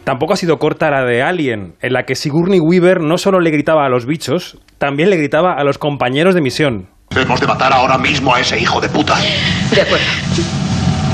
Tampoco 0.04 0.34
ha 0.34 0.36
sido 0.36 0.58
corta 0.58 0.90
la 0.90 1.06
de 1.06 1.22
Alien, 1.22 1.76
en 1.80 1.92
la 1.94 2.02
que 2.02 2.16
Sigourney 2.16 2.60
Weaver 2.60 3.00
no 3.00 3.16
solo 3.16 3.40
le 3.40 3.50
gritaba 3.50 3.86
a 3.86 3.88
los 3.88 4.04
bichos, 4.04 4.58
también 4.76 5.08
le 5.08 5.16
gritaba 5.16 5.54
a 5.54 5.64
los 5.64 5.78
compañeros 5.78 6.34
de 6.34 6.42
misión. 6.42 6.88
Hemos 7.16 7.40
de 7.40 7.46
matar 7.46 7.72
ahora 7.72 7.96
mismo 7.96 8.34
a 8.34 8.40
ese 8.40 8.60
hijo 8.60 8.82
de 8.82 8.90
puta. 8.90 9.16
De 9.74 9.80
acuerdo. 9.80 10.04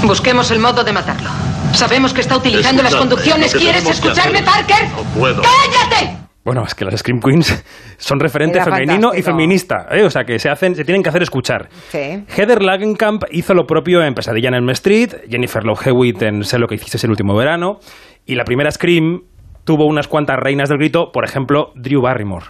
Busquemos 0.02 0.50
el 0.50 0.58
modo 0.58 0.82
de 0.82 0.92
matarlo. 0.92 1.30
Sabemos 1.74 2.12
que 2.12 2.22
está 2.22 2.36
utilizando 2.36 2.82
las 2.82 2.96
conducciones. 2.96 3.54
¿Quieres 3.54 3.88
escucharme, 3.88 4.42
Parker? 4.42 4.88
No 4.96 5.04
puedo. 5.14 5.42
¡Cállate! 5.42 6.29
Bueno, 6.44 6.64
es 6.64 6.74
que 6.74 6.84
las 6.84 6.98
Scream 6.98 7.20
Queens 7.20 7.64
son 7.98 8.18
referente 8.18 8.56
Era 8.56 8.64
femenino 8.64 9.12
y 9.14 9.22
feminista, 9.22 9.86
¿eh? 9.90 10.04
o 10.04 10.10
sea 10.10 10.24
que 10.24 10.38
se 10.38 10.48
hacen, 10.48 10.74
se 10.74 10.84
tienen 10.84 11.02
que 11.02 11.10
hacer 11.10 11.22
escuchar. 11.22 11.68
Sí. 11.90 12.24
Heather 12.28 12.62
Langenkamp 12.62 13.24
hizo 13.30 13.52
lo 13.52 13.66
propio 13.66 14.02
en 14.02 14.14
Pesadilla 14.14 14.48
en 14.48 14.54
Elm 14.54 14.70
Street, 14.70 15.12
Jennifer 15.28 15.64
Love 15.64 15.86
Hewitt 15.86 16.22
en 16.22 16.44
Sé 16.44 16.58
lo 16.58 16.66
que 16.66 16.76
hiciste 16.76 16.98
el 17.06 17.10
último 17.10 17.34
verano, 17.34 17.80
y 18.24 18.36
la 18.36 18.44
primera 18.44 18.70
Scream 18.70 19.24
tuvo 19.64 19.86
unas 19.86 20.08
cuantas 20.08 20.38
reinas 20.38 20.68
del 20.68 20.78
grito, 20.78 21.12
por 21.12 21.24
ejemplo, 21.24 21.72
Drew 21.74 22.00
Barrymore. 22.00 22.46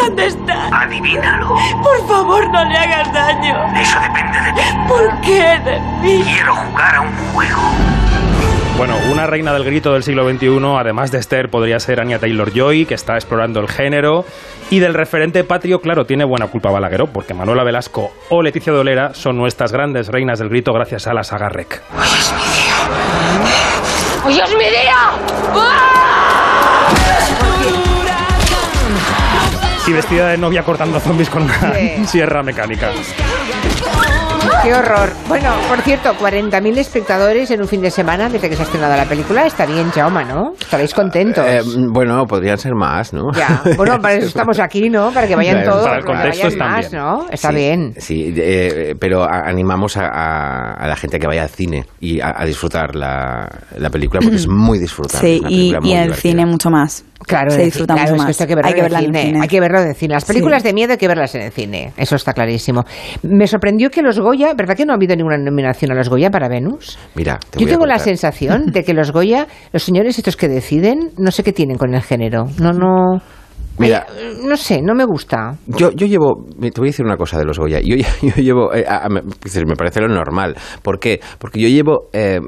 ¿Dónde 0.00 0.26
está? 0.26 0.82
Adivínalo. 0.82 1.56
Por 1.82 2.08
favor, 2.08 2.48
no 2.50 2.64
le 2.64 2.76
hagas 2.76 3.12
daño. 3.12 3.56
Eso 3.80 3.98
depende 4.00 4.38
de 4.38 4.52
ti. 4.52 4.62
¿Por 4.88 5.20
qué 5.22 5.58
de 5.64 5.80
mí? 6.02 6.22
Quiero 6.24 6.54
jugar 6.54 6.96
a 6.96 7.00
un 7.00 7.12
juego. 7.32 7.62
Bueno, 8.76 8.96
una 9.12 9.26
reina 9.26 9.52
del 9.52 9.64
grito 9.64 9.92
del 9.92 10.02
siglo 10.02 10.28
XXI, 10.28 10.48
además 10.78 11.12
de 11.12 11.18
Esther, 11.18 11.48
podría 11.48 11.78
ser 11.78 12.00
Anya 12.00 12.18
Taylor-Joy, 12.18 12.86
que 12.86 12.94
está 12.94 13.14
explorando 13.14 13.60
el 13.60 13.68
género. 13.68 14.24
Y 14.70 14.80
del 14.80 14.94
referente 14.94 15.44
patrio, 15.44 15.80
claro, 15.80 16.06
tiene 16.06 16.24
buena 16.24 16.48
culpa 16.48 16.70
Balagueró, 16.70 17.06
porque 17.06 17.34
Manuela 17.34 17.62
Velasco 17.62 18.12
o 18.30 18.42
Leticia 18.42 18.72
Dolera 18.72 19.14
son 19.14 19.36
nuestras 19.36 19.70
grandes 19.72 20.08
reinas 20.08 20.40
del 20.40 20.48
grito 20.48 20.72
gracias 20.72 21.06
a 21.06 21.14
la 21.14 21.22
saga 21.22 21.48
Rec. 21.50 21.82
¡Hoy 24.24 24.38
es 24.40 24.50
mi 24.56 24.64
día! 24.64 24.94
Y 29.86 29.92
vestida 29.92 30.28
de 30.30 30.38
novia 30.38 30.62
cortando 30.62 30.98
zombies 30.98 31.28
con 31.28 31.42
una 31.42 31.74
Sí. 31.74 32.06
sierra 32.06 32.42
mecánica. 32.42 32.90
Qué 34.64 34.72
horror. 34.74 35.10
Bueno, 35.28 35.50
por 35.68 35.78
cierto, 35.82 36.14
40.000 36.14 36.78
espectadores 36.78 37.50
en 37.50 37.60
un 37.60 37.68
fin 37.68 37.82
de 37.82 37.90
semana 37.90 38.30
desde 38.30 38.48
que 38.48 38.56
se 38.56 38.62
ha 38.62 38.64
estrenado 38.64 38.96
la 38.96 39.04
película. 39.04 39.44
Está 39.44 39.66
bien, 39.66 39.90
Jaume, 39.90 40.24
¿no? 40.24 40.52
Estaréis 40.58 40.94
contentos. 40.94 41.44
Eh, 41.46 41.60
bueno, 41.92 42.24
podrían 42.26 42.56
ser 42.56 42.72
más, 42.74 43.12
¿no? 43.12 43.30
Ya, 43.34 43.62
bueno, 43.76 43.98
para 44.02 44.14
eso 44.14 44.28
estamos 44.28 44.58
aquí, 44.60 44.88
¿no? 44.88 45.10
Para 45.12 45.26
que 45.26 45.36
vayan 45.36 45.64
todos, 45.64 45.84
para 45.84 45.98
el 45.98 46.04
para 46.04 46.16
que 46.32 46.38
contexto 46.40 46.44
vayan 46.46 46.52
están 46.52 46.70
más, 46.72 46.90
bien. 46.90 47.02
¿no? 47.02 47.26
Está 47.30 47.48
Sí, 47.50 47.54
bien. 47.56 47.94
Sí, 47.98 48.34
eh, 48.38 48.94
pero 48.98 49.22
a- 49.24 49.42
animamos 49.46 49.98
a, 49.98 50.06
a- 50.06 50.72
a 50.74 50.88
la 50.88 50.96
gente 50.96 51.16
a 51.18 51.20
que 51.20 51.26
vaya 51.26 51.42
al 51.42 51.50
cine 51.50 51.84
y 52.00 52.20
a, 52.20 52.32
a 52.34 52.44
disfrutar 52.46 52.94
la, 52.96 53.46
la 53.76 53.90
película 53.90 54.20
porque 54.22 54.36
es 54.36 54.48
muy 54.48 54.78
disfrutable. 54.78 55.28
Sí, 55.28 55.34
es 55.36 55.40
una 55.42 55.50
y, 55.50 55.54
película 55.56 55.80
muy 55.80 55.88
y 55.90 55.92
en 55.92 55.98
el 55.98 56.04
divertida. 56.06 56.30
cine 56.30 56.46
mucho 56.46 56.70
más. 56.70 57.04
Claro, 57.26 57.48
se 57.50 57.56
en 57.56 57.60
el 57.62 57.66
disfruta 57.66 57.94
claro, 57.94 58.10
mucho 58.16 58.28
es 58.30 58.36
que 58.36 58.40
más. 58.40 58.40
hay 58.40 58.46
que 58.46 58.54
verlo, 58.54 58.68
hay 58.68 58.74
que 58.74 58.80
en 58.80 58.84
verla 58.84 58.98
el 58.98 59.04
en 59.04 59.10
el 59.14 59.16
cine. 59.20 59.26
cine. 59.32 59.42
Hay 59.42 59.48
que 59.48 59.60
verlo 59.60 59.80
en 59.80 59.88
el 59.88 59.94
cine. 59.94 60.14
Las 60.14 60.24
películas 60.24 60.62
Sí. 60.62 60.68
de 60.68 60.74
miedo 60.74 60.92
hay 60.92 60.98
que 60.98 61.08
verlas 61.08 61.34
en 61.34 61.42
el 61.42 61.52
cine. 61.52 61.92
Eso 61.96 62.16
está 62.16 62.32
clarísimo. 62.34 62.84
Me 63.22 63.46
sorprendió 63.46 63.90
que 63.90 64.02
los 64.02 64.18
Goya, 64.18 64.53
¿verdad 64.56 64.76
que 64.76 64.84
no 64.86 64.92
ha 64.92 64.96
habido 64.96 65.14
ninguna 65.16 65.36
nominación 65.38 65.92
a 65.92 65.94
los 65.94 66.08
Goya 66.08 66.30
para 66.30 66.48
Venus? 66.48 66.98
Mira, 67.14 67.38
te 67.50 67.58
Yo 67.58 67.64
voy 67.66 67.70
a 67.70 67.74
tengo 67.74 67.86
la 67.86 67.98
sensación 67.98 68.66
de 68.66 68.82
que 68.84 68.94
los 68.94 69.12
Goya, 69.12 69.46
los 69.72 69.82
señores 69.82 70.16
estos 70.18 70.36
que 70.36 70.48
deciden, 70.48 71.10
no 71.18 71.30
sé 71.30 71.42
qué 71.42 71.52
tienen 71.52 71.76
con 71.78 71.94
el 71.94 72.02
género. 72.02 72.44
No, 72.60 72.72
no. 72.72 73.20
Mira, 73.78 74.06
Ay, 74.08 74.36
no 74.46 74.56
sé, 74.56 74.80
no 74.82 74.94
me 74.94 75.04
gusta. 75.04 75.56
Yo, 75.66 75.90
yo 75.90 76.06
llevo, 76.06 76.44
te 76.60 76.70
voy 76.80 76.88
a 76.88 76.90
decir 76.90 77.04
una 77.04 77.16
cosa 77.16 77.38
de 77.38 77.44
los 77.44 77.58
Goya. 77.58 77.80
Yo, 77.80 77.96
yo 78.22 78.34
llevo, 78.36 78.72
eh, 78.72 78.84
a- 78.88 79.06
a- 79.06 79.08
me 79.08 79.22
parece 79.76 80.00
lo 80.00 80.08
normal. 80.08 80.54
¿Por 80.82 81.00
qué? 81.00 81.20
Porque 81.38 81.60
yo 81.60 81.68
llevo, 81.68 82.08
eh, 82.12 82.38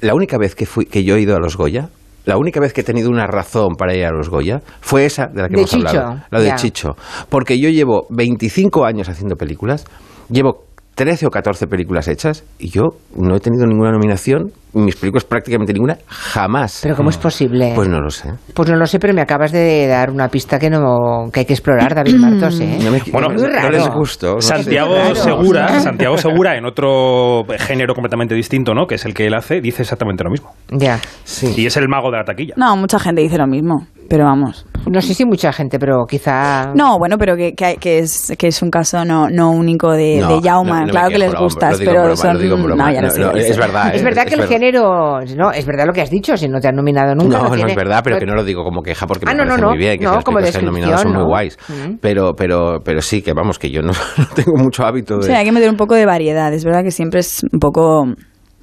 la 0.00 0.14
única 0.14 0.38
vez 0.38 0.54
que, 0.54 0.66
fui, 0.66 0.86
que 0.86 1.04
yo 1.04 1.14
he 1.16 1.20
ido 1.20 1.36
a 1.36 1.38
los 1.38 1.56
Goya, 1.56 1.88
la 2.24 2.36
única 2.36 2.58
vez 2.60 2.72
que 2.72 2.80
he 2.80 2.84
tenido 2.84 3.08
una 3.10 3.26
razón 3.26 3.76
para 3.78 3.94
ir 3.94 4.04
a 4.04 4.10
los 4.10 4.28
Goya 4.28 4.60
fue 4.80 5.04
esa 5.04 5.26
de 5.26 5.42
la 5.42 5.48
que 5.48 5.54
De 5.54 5.60
hemos 5.62 5.70
Chicho, 5.70 5.88
hablado, 5.88 6.20
la 6.30 6.40
de 6.40 6.46
ya. 6.48 6.54
Chicho. 6.56 6.88
Porque 7.28 7.58
yo 7.58 7.68
llevo 7.70 8.06
25 8.10 8.84
años 8.84 9.08
haciendo 9.08 9.36
películas, 9.36 9.84
llevo 10.28 10.64
13 11.00 11.26
o 11.26 11.30
14 11.30 11.66
películas 11.66 12.08
hechas 12.08 12.44
y 12.58 12.68
yo 12.68 12.82
no 13.16 13.34
he 13.34 13.40
tenido 13.40 13.64
ninguna 13.66 13.90
nominación, 13.90 14.52
mis 14.74 14.96
películas 14.96 15.24
prácticamente 15.24 15.72
ninguna, 15.72 15.96
jamás. 16.06 16.80
Pero 16.82 16.94
¿cómo 16.94 17.08
es 17.08 17.16
posible? 17.16 17.72
Pues 17.74 17.88
no 17.88 18.00
lo 18.00 18.10
sé. 18.10 18.28
Pues 18.52 18.68
no 18.68 18.76
lo 18.76 18.84
sé, 18.84 18.98
pero 18.98 19.14
me 19.14 19.22
acabas 19.22 19.50
de 19.50 19.86
dar 19.86 20.10
una 20.10 20.28
pista 20.28 20.58
que 20.58 20.68
no 20.68 21.30
que 21.32 21.40
hay 21.40 21.46
que 21.46 21.54
explorar, 21.54 21.94
David 21.94 22.16
Martos, 22.16 22.60
¿eh? 22.60 22.78
No 22.84 22.90
me- 22.90 23.00
Bueno, 23.10 23.28
no- 23.28 23.34
muy 23.34 23.42
no 23.44 23.48
raro. 23.48 23.70
les 23.70 23.88
gustó. 23.88 24.34
no. 24.34 24.40
Santiago 24.42 24.94
raro. 24.94 25.14
Segura, 25.14 25.68
Santiago 25.80 26.18
Segura, 26.18 26.58
en 26.58 26.66
otro 26.66 27.44
género 27.60 27.94
completamente 27.94 28.34
distinto, 28.34 28.74
¿no? 28.74 28.86
Que 28.86 28.96
es 28.96 29.04
el 29.06 29.14
que 29.14 29.26
él 29.26 29.32
hace, 29.32 29.62
dice 29.62 29.80
exactamente 29.80 30.22
lo 30.22 30.28
mismo. 30.30 30.50
Ya. 30.70 31.00
Sí. 31.24 31.54
Y 31.56 31.64
es 31.64 31.78
el 31.78 31.88
mago 31.88 32.10
de 32.10 32.18
la 32.18 32.24
taquilla. 32.24 32.52
No, 32.58 32.76
mucha 32.76 32.98
gente 32.98 33.22
dice 33.22 33.38
lo 33.38 33.46
mismo. 33.46 33.86
Pero 34.10 34.24
vamos. 34.24 34.66
No 34.90 35.00
sé 35.00 35.14
si 35.14 35.24
mucha 35.24 35.52
gente, 35.52 35.78
pero 35.78 36.04
quizá... 36.04 36.72
No, 36.74 36.98
bueno, 36.98 37.16
pero 37.16 37.36
que, 37.36 37.52
que, 37.54 37.64
hay- 37.64 37.76
que 37.76 38.00
es, 38.00 38.32
que 38.36 38.48
es 38.48 38.60
un 38.60 38.68
caso 38.68 39.04
no, 39.04 39.28
no 39.30 39.52
único 39.52 39.92
de, 39.92 40.18
No, 40.18 40.40
de 40.40 40.48
Jaume. 40.48 40.70
no, 40.70 40.80
no 40.80 40.84
me 40.86 40.90
claro 40.90 41.08
que 41.10 41.18
les 41.18 41.32
gustas, 41.34 41.78
pero 41.78 42.16
son... 42.16 42.36
es 42.36 43.56
verdad. 43.56 43.94
Es 43.94 44.02
verdad 44.02 44.24
que 44.26 44.34
el 44.34 44.40
verdad. 44.40 44.48
género... 44.48 45.20
No, 45.36 45.52
es 45.52 45.64
verdad 45.64 45.86
lo 45.86 45.92
que 45.92 46.00
has 46.00 46.10
dicho, 46.10 46.36
si 46.36 46.48
no 46.48 46.58
te 46.58 46.66
han 46.66 46.74
nominado 46.74 47.14
nunca. 47.14 47.38
No, 47.38 47.44
no, 47.50 47.54
tiene- 47.54 47.70
es 47.70 47.76
verdad, 47.76 48.00
pero 48.02 48.16
no- 48.16 48.20
que 48.20 48.26
no 48.26 48.34
lo 48.34 48.42
digo 48.42 48.64
como 48.64 48.82
queja 48.82 49.06
porque 49.06 49.26
Ah, 49.28 49.32
me 49.32 49.44
parece 49.44 49.60
no. 49.60 49.68
muy 49.68 49.78
bien, 49.78 49.98
que 50.00 50.04
No, 50.06 50.20
como 50.22 50.38
que 50.38 50.48
han 50.58 50.64
nominado 50.64 50.98
son 50.98 51.12
descripción, 51.12 51.12
muy 51.12 51.22
¿no? 51.22 51.28
guays. 51.28 51.58
Mm. 51.68 51.94
Pero, 52.00 52.32
pero, 52.34 52.80
pero 52.84 53.00
sí, 53.02 53.22
que 53.22 53.32
vamos, 53.32 53.60
que 53.60 53.70
yo 53.70 53.82
no, 53.82 53.92
tengo 54.34 54.56
mucho 54.56 54.84
hábito 54.84 55.18
de... 55.18 55.22
Sí, 55.24 55.32
hay 55.32 55.44
que 55.44 55.52
meter 55.52 55.70
un 55.70 55.76
poco 55.76 55.94
de 55.94 56.04
variedad. 56.06 56.52
Es 56.52 56.64
verdad 56.64 56.82
que 56.82 56.90
siempre 56.90 57.20
es 57.20 57.44
un 57.52 57.60
poco 57.60 58.06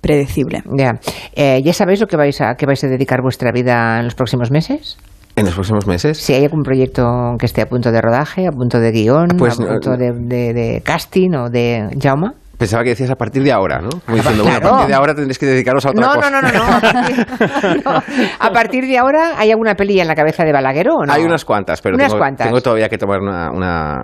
predecible. 0.01 0.61
Ya. 0.77 0.99
Eh, 1.35 1.61
¿Ya 1.63 1.71
sabéis 1.73 2.01
lo 2.01 2.07
que 2.07 2.17
vais 2.17 2.41
a, 2.41 2.55
que 2.55 2.65
vais 2.65 2.83
a 2.83 2.87
dedicar 2.87 3.21
vuestra 3.21 3.51
vida 3.53 3.99
en 3.99 4.05
los 4.05 4.15
próximos 4.15 4.51
meses? 4.51 4.97
En 5.37 5.45
los 5.45 5.53
próximos 5.53 5.85
meses... 5.87 6.17
Si 6.17 6.33
hay 6.33 6.43
algún 6.43 6.63
proyecto 6.63 7.35
que 7.39 7.45
esté 7.45 7.61
a 7.61 7.69
punto 7.69 7.91
de 7.91 8.01
rodaje, 8.01 8.47
a 8.47 8.51
punto 8.51 8.79
de 8.79 8.91
guion, 8.91 9.29
Pues, 9.37 9.59
a 9.59 9.65
punto 9.67 9.91
no- 9.91 9.97
de, 9.97 10.11
de- 10.11 10.53
de 10.53 10.81
casting 10.83 11.31
o 11.35 11.49
de 11.49 11.95
Jauma. 12.01 12.33
Pensaba 12.57 12.83
que 12.83 12.89
decías 12.89 13.09
a 13.11 13.15
partir 13.15 13.43
de 13.43 13.51
ahora, 13.51 13.79
¿no? 13.79 13.89
Como 14.05 14.17
diciendo, 14.17 14.43
bueno, 14.43 14.57
a 14.57 14.61
partir 14.61 14.87
de 14.87 14.93
ahora 14.95 15.13
tendréis 15.13 15.37
que 15.37 15.45
dedicaros 15.45 15.85
a 15.85 15.91
otra 15.91 16.07
No, 16.07 16.13
cosa. 16.15 16.29
no, 16.31 16.41
no, 16.41 16.51
no, 16.51 16.57
no. 16.57 16.63
A 16.73 16.81
partir, 16.81 17.27
no. 17.85 18.03
A 18.39 18.51
partir 18.51 18.85
de 18.87 18.97
ahora, 18.97 19.33
¿hay 19.37 19.51
alguna 19.51 19.75
peli 19.75 19.99
en 19.99 20.07
la 20.07 20.15
cabeza 20.15 20.43
de 20.43 20.51
Balaguer 20.51 20.89
o 20.89 21.05
no? 21.05 21.13
Hay 21.13 21.23
unas 21.23 21.45
cuantas, 21.45 21.81
pero 21.81 21.95
Unas 21.95 22.07
tengo, 22.07 22.17
cuantas. 22.19 22.47
tengo 22.47 22.61
todavía 22.61 22.89
que 22.89 22.97
tomar 22.97 23.19
una, 23.21 23.51
una- 23.51 24.03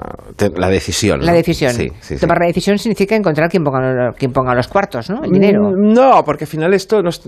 la 0.56 0.70
decisión. 0.70 1.20
¿no? 1.20 1.26
La 1.26 1.34
decisión. 1.34 1.72
Sí, 1.74 1.89
sí, 2.00 2.16
sí. 2.16 2.22
Tomar 2.22 2.39
la 2.42 2.48
decisión 2.48 2.78
significa 2.78 3.16
encontrar 3.16 3.50
quien 3.50 3.63
ponga, 3.63 4.12
quien 4.18 4.32
ponga 4.32 4.54
los 4.54 4.68
cuartos, 4.68 5.10
¿no? 5.10 5.24
El 5.24 5.32
dinero. 5.32 5.72
Mm, 5.72 5.94
No, 5.94 6.24
porque 6.24 6.44
al 6.44 6.50
final 6.50 6.74
esto 6.76 7.02
no, 7.02 7.10
es- 7.10 7.22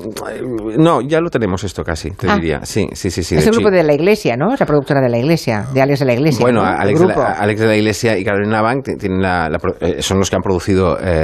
no, 0.78 1.02
ya 1.02 1.20
lo 1.22 1.30
tenemos 1.32 1.64
esto 1.64 1.84
casi, 1.84 2.12
te 2.12 2.30
Ah. 2.30 2.36
diría. 2.36 2.60
Sí, 2.66 2.88
sí, 2.94 3.10
sí, 3.10 3.24
sí. 3.24 3.36
es 3.36 3.48
el 3.48 3.54
grupo 3.54 3.72
de 3.72 3.82
la 3.84 3.94
iglesia, 3.94 4.36
¿no? 4.38 4.54
Es 4.54 4.60
la 4.60 4.66
productora 4.68 5.02
de 5.02 5.10
la 5.10 5.18
iglesia, 5.18 5.66
de 5.74 5.82
Alex 5.82 6.00
de 6.00 6.06
la 6.06 6.14
iglesia. 6.14 6.42
Bueno, 6.44 6.62
¿no? 6.64 6.68
Alex, 6.70 7.00
de 7.00 7.08
la, 7.08 7.32
Alex 7.32 7.60
de 7.62 7.68
la 7.68 7.76
Iglesia 7.76 8.18
y 8.18 8.24
Carolina 8.24 8.62
Bank 8.62 8.86
tienen 9.00 9.22
la, 9.22 9.50
la 9.50 9.58
eh, 9.80 10.02
son 10.02 10.20
los 10.20 10.30
que 10.30 10.36
han 10.36 10.42
producido 10.44 10.98
eh, 11.00 11.14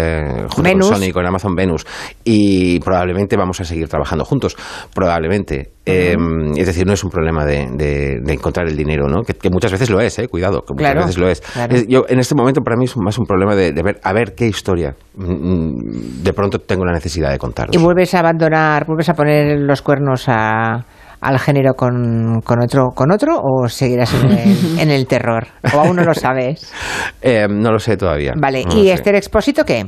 junto 0.50 0.62
Venus. 0.64 0.90
con 0.90 0.98
Sony 1.02 1.12
con 1.12 1.26
Amazon 1.26 1.56
Venus 1.56 1.86
y 2.24 2.80
probablemente 2.80 3.36
vamos 3.38 3.60
a 3.62 3.64
seguir 3.64 3.88
trabajando 3.88 4.26
juntos, 4.26 4.56
probablemente. 4.94 5.72
Eh, 5.86 6.16
es 6.58 6.68
decir, 6.68 6.86
no 6.86 6.94
es 6.94 7.04
un 7.04 7.10
problema 7.10 7.44
de, 7.44 7.68
de- 7.76 8.20
de 8.24 8.34
encontrar 8.34 8.68
el 8.68 8.78
dinero, 8.78 9.08
¿no? 9.08 9.24
Que, 9.24 9.34
que 9.34 9.50
muchas 9.50 9.72
veces 9.72 9.90
lo 9.90 10.00
es, 10.00 10.18
eh, 10.20 10.28
cuidado, 10.28 10.62
que 10.62 10.74
muchas 10.74 10.92
Claro, 10.92 11.02
veces 11.02 11.18
lo 11.18 11.28
es. 11.30 11.42
claro. 11.42 11.76
Es- 11.76 11.88
Yo 11.88 12.06
en 12.08 12.20
este 12.20 12.36
momento 12.36 12.62
para 12.62 12.78
mí 12.78 12.86
es 12.86 12.96
más 12.98 13.18
un 13.18 13.26
problema 13.26 13.56
de, 13.56 13.72
de 13.72 13.82
ver 13.84 14.00
a 14.04 14.14
ver 14.14 14.36
qué 14.36 14.46
historia 14.48 14.96
mm, 15.16 16.22
de 16.24 16.34
pronto 16.34 16.60
tengo 16.60 16.86
la 16.86 16.92
necesidad 16.94 17.32
de 17.32 17.40
contaros. 17.40 17.76
¿Y 17.76 17.80
vuelves 17.80 18.14
a 18.14 18.20
abandonar, 18.20 18.86
vuelves 18.86 19.10
a 19.10 19.14
poner 19.16 19.60
los 19.60 19.82
cuernos 19.82 20.26
a- 20.28 20.86
al 21.22 21.40
género 21.40 21.76
con, 21.76 22.42
con 22.42 22.62
otro 22.62 22.90
con 22.96 23.12
otro 23.12 23.40
o 23.42 23.70
seguirás 23.70 24.14
en 24.14 24.32
el, 24.32 24.80
en 24.80 24.90
el 24.90 25.08
terror? 25.08 25.48
¿O 25.74 25.80
aún 25.80 25.96
no 25.96 26.04
lo 26.04 26.14
sabes? 26.14 26.74
Eh, 27.22 27.48
no 27.50 27.72
lo 27.72 27.80
sé 27.80 27.96
todavía. 27.96 28.34
Vale, 28.36 28.66
no 28.66 28.76
¿y. 28.76 28.90
Esther 28.90 29.16
Expósito 29.16 29.64
qué? 29.64 29.86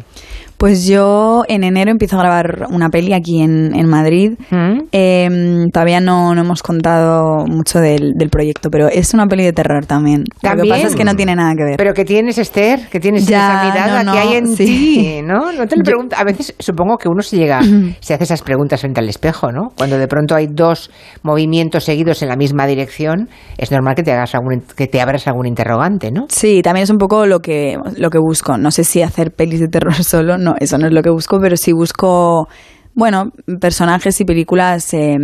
Pues 0.63 0.87
yo 0.87 1.43
en 1.49 1.65
enero 1.65 1.91
empiezo 1.91 2.15
a 2.15 2.19
grabar 2.19 2.67
una 2.69 2.87
peli 2.87 3.11
aquí 3.11 3.41
en, 3.41 3.75
en 3.75 3.85
Madrid. 3.85 4.35
¿Mm? 4.49 4.83
Eh, 4.93 5.65
todavía 5.73 5.99
no, 5.99 6.33
no 6.33 6.39
hemos 6.39 6.63
contado 6.63 7.45
mucho 7.47 7.81
del, 7.81 8.13
del 8.15 8.29
proyecto, 8.29 8.69
pero 8.71 8.87
es 8.87 9.13
una 9.13 9.27
peli 9.27 9.43
de 9.43 9.51
terror 9.51 9.85
también. 9.85 10.23
Lo 10.41 10.55
que 10.63 10.69
pasa 10.69 10.87
es 10.87 10.95
que 10.95 11.03
no 11.03 11.17
tiene 11.17 11.35
nada 11.35 11.53
que 11.57 11.65
ver. 11.65 11.75
¿Pero 11.75 11.93
qué 11.93 12.05
tienes, 12.05 12.37
Esther? 12.37 12.79
¿Qué 12.89 13.01
tienes 13.01 13.27
Ya, 13.27 13.39
esa 13.45 13.73
mirada 13.73 14.03
no, 14.05 14.13
que 14.13 14.19
hay 14.19 14.35
en 14.35 14.47
sí. 14.55 14.65
ti? 14.65 15.21
¿no? 15.21 15.51
No 15.51 15.67
te 15.67 15.75
lo 15.75 15.83
pregunto. 15.83 16.15
A 16.17 16.23
veces 16.23 16.55
supongo 16.57 16.95
que 16.97 17.09
uno 17.09 17.21
se 17.21 17.35
llega, 17.35 17.59
se 17.99 18.13
hace 18.13 18.23
esas 18.23 18.41
preguntas 18.41 18.79
frente 18.79 19.01
al 19.01 19.09
espejo, 19.09 19.51
¿no? 19.51 19.71
Cuando 19.75 19.97
de 19.97 20.07
pronto 20.07 20.33
hay 20.33 20.47
dos 20.49 20.91
movimientos 21.23 21.83
seguidos 21.83 22.21
en 22.21 22.29
la 22.29 22.37
misma 22.37 22.67
dirección, 22.67 23.27
es 23.57 23.69
normal 23.69 23.95
que 23.95 24.03
te 24.03 24.13
hagas 24.13 24.33
algún, 24.33 24.63
que 24.77 24.87
te 24.87 25.01
abras 25.01 25.27
algún 25.27 25.45
interrogante, 25.45 26.09
¿no? 26.09 26.27
Sí, 26.29 26.61
también 26.61 26.83
es 26.85 26.89
un 26.89 26.99
poco 26.99 27.25
lo 27.25 27.39
que, 27.41 27.77
lo 27.97 28.09
que 28.09 28.17
busco. 28.17 28.57
No 28.57 28.71
sé 28.71 28.85
si 28.85 29.01
hacer 29.01 29.31
pelis 29.31 29.59
de 29.59 29.67
terror 29.67 29.93
solo, 30.05 30.37
no, 30.37 30.52
eso 30.59 30.77
no 30.77 30.87
es 30.87 30.93
lo 30.93 31.01
que 31.01 31.09
busco, 31.09 31.39
pero 31.39 31.57
sí 31.57 31.71
busco, 31.71 32.47
bueno, 32.93 33.31
personajes 33.59 34.19
y 34.21 34.25
películas 34.25 34.93
eh, 34.93 35.17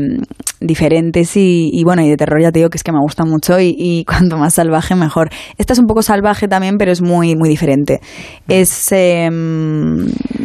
diferentes 0.61 1.35
y, 1.37 1.69
y, 1.71 1.83
bueno, 1.83 2.01
y 2.01 2.09
de 2.09 2.17
terror 2.17 2.41
ya 2.41 2.51
te 2.51 2.59
digo 2.59 2.69
que 2.69 2.77
es 2.77 2.83
que 2.83 2.91
me 2.91 2.99
gusta 2.99 3.23
mucho 3.25 3.59
y, 3.59 3.75
y 3.77 4.05
cuanto 4.07 4.37
más 4.37 4.53
salvaje 4.55 4.95
mejor. 4.95 5.29
Esta 5.57 5.73
es 5.73 5.79
un 5.79 5.85
poco 5.87 6.01
salvaje 6.01 6.47
también, 6.47 6.77
pero 6.77 6.91
es 6.91 7.01
muy, 7.01 7.35
muy 7.35 7.49
diferente. 7.49 7.99
Es, 8.47 8.91
eh, 8.91 9.29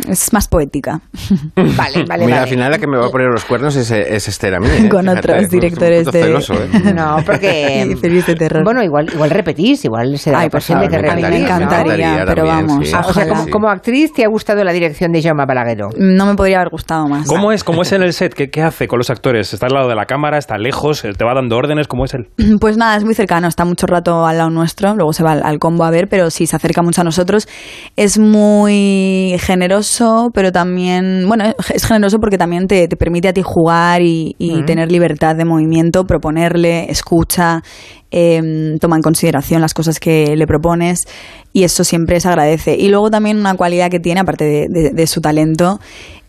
es 0.09 0.33
más 0.33 0.49
poética. 0.49 1.01
Vale, 1.57 2.05
vale, 2.05 2.25
Mira, 2.27 2.37
vale. 2.37 2.39
al 2.39 2.49
final 2.49 2.71
la 2.71 2.79
que 2.79 2.87
me 2.87 2.97
va 2.99 3.07
a 3.07 3.11
poner 3.11 3.29
los 3.29 3.45
cuernos 3.45 3.75
es, 3.77 3.91
es 3.91 4.29
Esther 4.29 4.55
a 4.55 4.61
mí. 4.61 4.67
¿eh? 4.71 4.89
Con 4.89 5.03
Fíjate, 5.03 5.19
otros 5.33 5.51
directores 5.51 6.07
de- 6.07 6.23
celoso, 6.23 6.55
¿eh? 6.55 6.93
No, 6.95 7.17
porque... 7.25 7.97
De 8.27 8.35
terror. 8.37 8.63
Bueno, 8.65 8.83
igual, 8.83 9.11
igual 9.13 9.31
repetís, 9.31 9.85
igual 9.85 10.19
se 10.19 10.31
da 10.31 10.39
Ay, 10.41 10.45
la 10.47 10.51
por 10.51 10.61
posible 10.61 10.89
que 10.89 10.97
mí 10.97 11.03
me 11.03 11.09
repetís, 11.09 11.31
¿no? 11.31 11.37
encantaría, 11.57 12.15
pero 12.27 12.45
también, 12.47 12.67
vamos, 12.67 12.89
sí. 12.89 12.95
Ah, 12.95 13.05
o 13.07 13.13
sea, 13.13 13.29
como, 13.29 13.47
como 13.49 13.69
actriz, 13.69 14.13
¿te 14.13 14.25
ha 14.25 14.29
gustado 14.29 14.63
la 14.65 14.73
dirección 14.73 15.13
de 15.13 15.23
Jaume 15.23 15.45
Balagueró? 15.47 15.89
No 15.99 16.27
me 16.27 16.35
podría 16.35 16.59
haber 16.61 16.71
gustado 16.71 17.09
más. 17.09 17.27
¿Cómo 17.27 17.53
es? 17.53 17.65
¿Cómo 17.65 17.83
es 17.83 17.93
en 17.93 18.03
el 18.03 18.13
set? 18.13 18.35
¿Qué, 18.35 18.51
qué 18.51 18.63
hace 18.63 18.87
con 18.87 18.99
los 18.99 19.11
actores? 19.11 19.53
¿Está 19.53 19.67
al 19.67 19.73
lado 19.75 19.89
de 19.89 19.95
la 19.95 20.04
cámara? 20.07 20.39
¿Está 20.39 20.59
lejos? 20.59 21.03
¿Te 21.03 21.25
va 21.25 21.35
dando 21.35 21.57
órdenes? 21.57 21.87
¿Cómo 21.89 22.05
es 22.05 22.15
él? 22.15 22.29
Pues 22.61 22.77
nada, 22.77 22.97
es 22.97 23.05
muy 23.05 23.15
cercano, 23.15 23.49
está 23.49 23.65
mucho 23.65 23.87
rato 23.87 24.25
al 24.27 24.39
lado 24.39 24.51
nuestro, 24.51 24.95
luego 24.95 25.13
se 25.13 25.23
va 25.23 25.33
al, 25.33 25.43
al 25.45 25.59
combo 25.59 25.85
a 25.85 25.91
ver, 25.91 26.09
pero 26.09 26.31
sí, 26.31 26.47
se 26.47 26.57
acerca 26.57 26.83
mucho 26.83 27.01
a 27.01 27.05
nosotros. 27.05 27.49
Es 27.97 28.19
muy 28.19 29.37
generoso, 29.41 30.31
pero 30.35 30.53
también, 30.53 31.25
bueno, 31.29 31.45
es 31.75 31.87
generoso 31.87 32.19
porque 32.21 32.39
también 32.39 32.67
te, 32.67 32.89
te 32.89 32.97
permite 32.97 33.29
a 33.29 33.33
ti 33.33 33.43
jugar 33.43 34.03
y, 34.03 34.35
y 34.39 34.63
tener 34.65 34.91
libertad 34.91 35.37
de 35.37 35.45
movimiento, 35.45 36.05
proponerle, 36.05 36.91
escucha, 36.91 37.63
eh, 38.11 38.77
toma 38.81 38.97
en 38.97 39.03
consideración 39.03 39.61
las 39.61 39.75
cosas 39.75 39.99
que 39.99 40.37
le 40.37 40.47
propones 40.47 41.07
y 41.53 41.65
eso 41.65 41.83
siempre 41.85 42.21
se 42.21 42.29
agradece. 42.29 42.77
Y 42.77 42.89
luego 42.89 43.11
también 43.11 43.39
una 43.39 43.55
cualidad 43.55 43.91
que 43.91 44.01
tiene, 44.01 44.21
aparte 44.21 44.45
de, 44.45 44.67
de- 44.69 44.91
de 44.91 45.07
su 45.07 45.21
talento, 45.21 45.81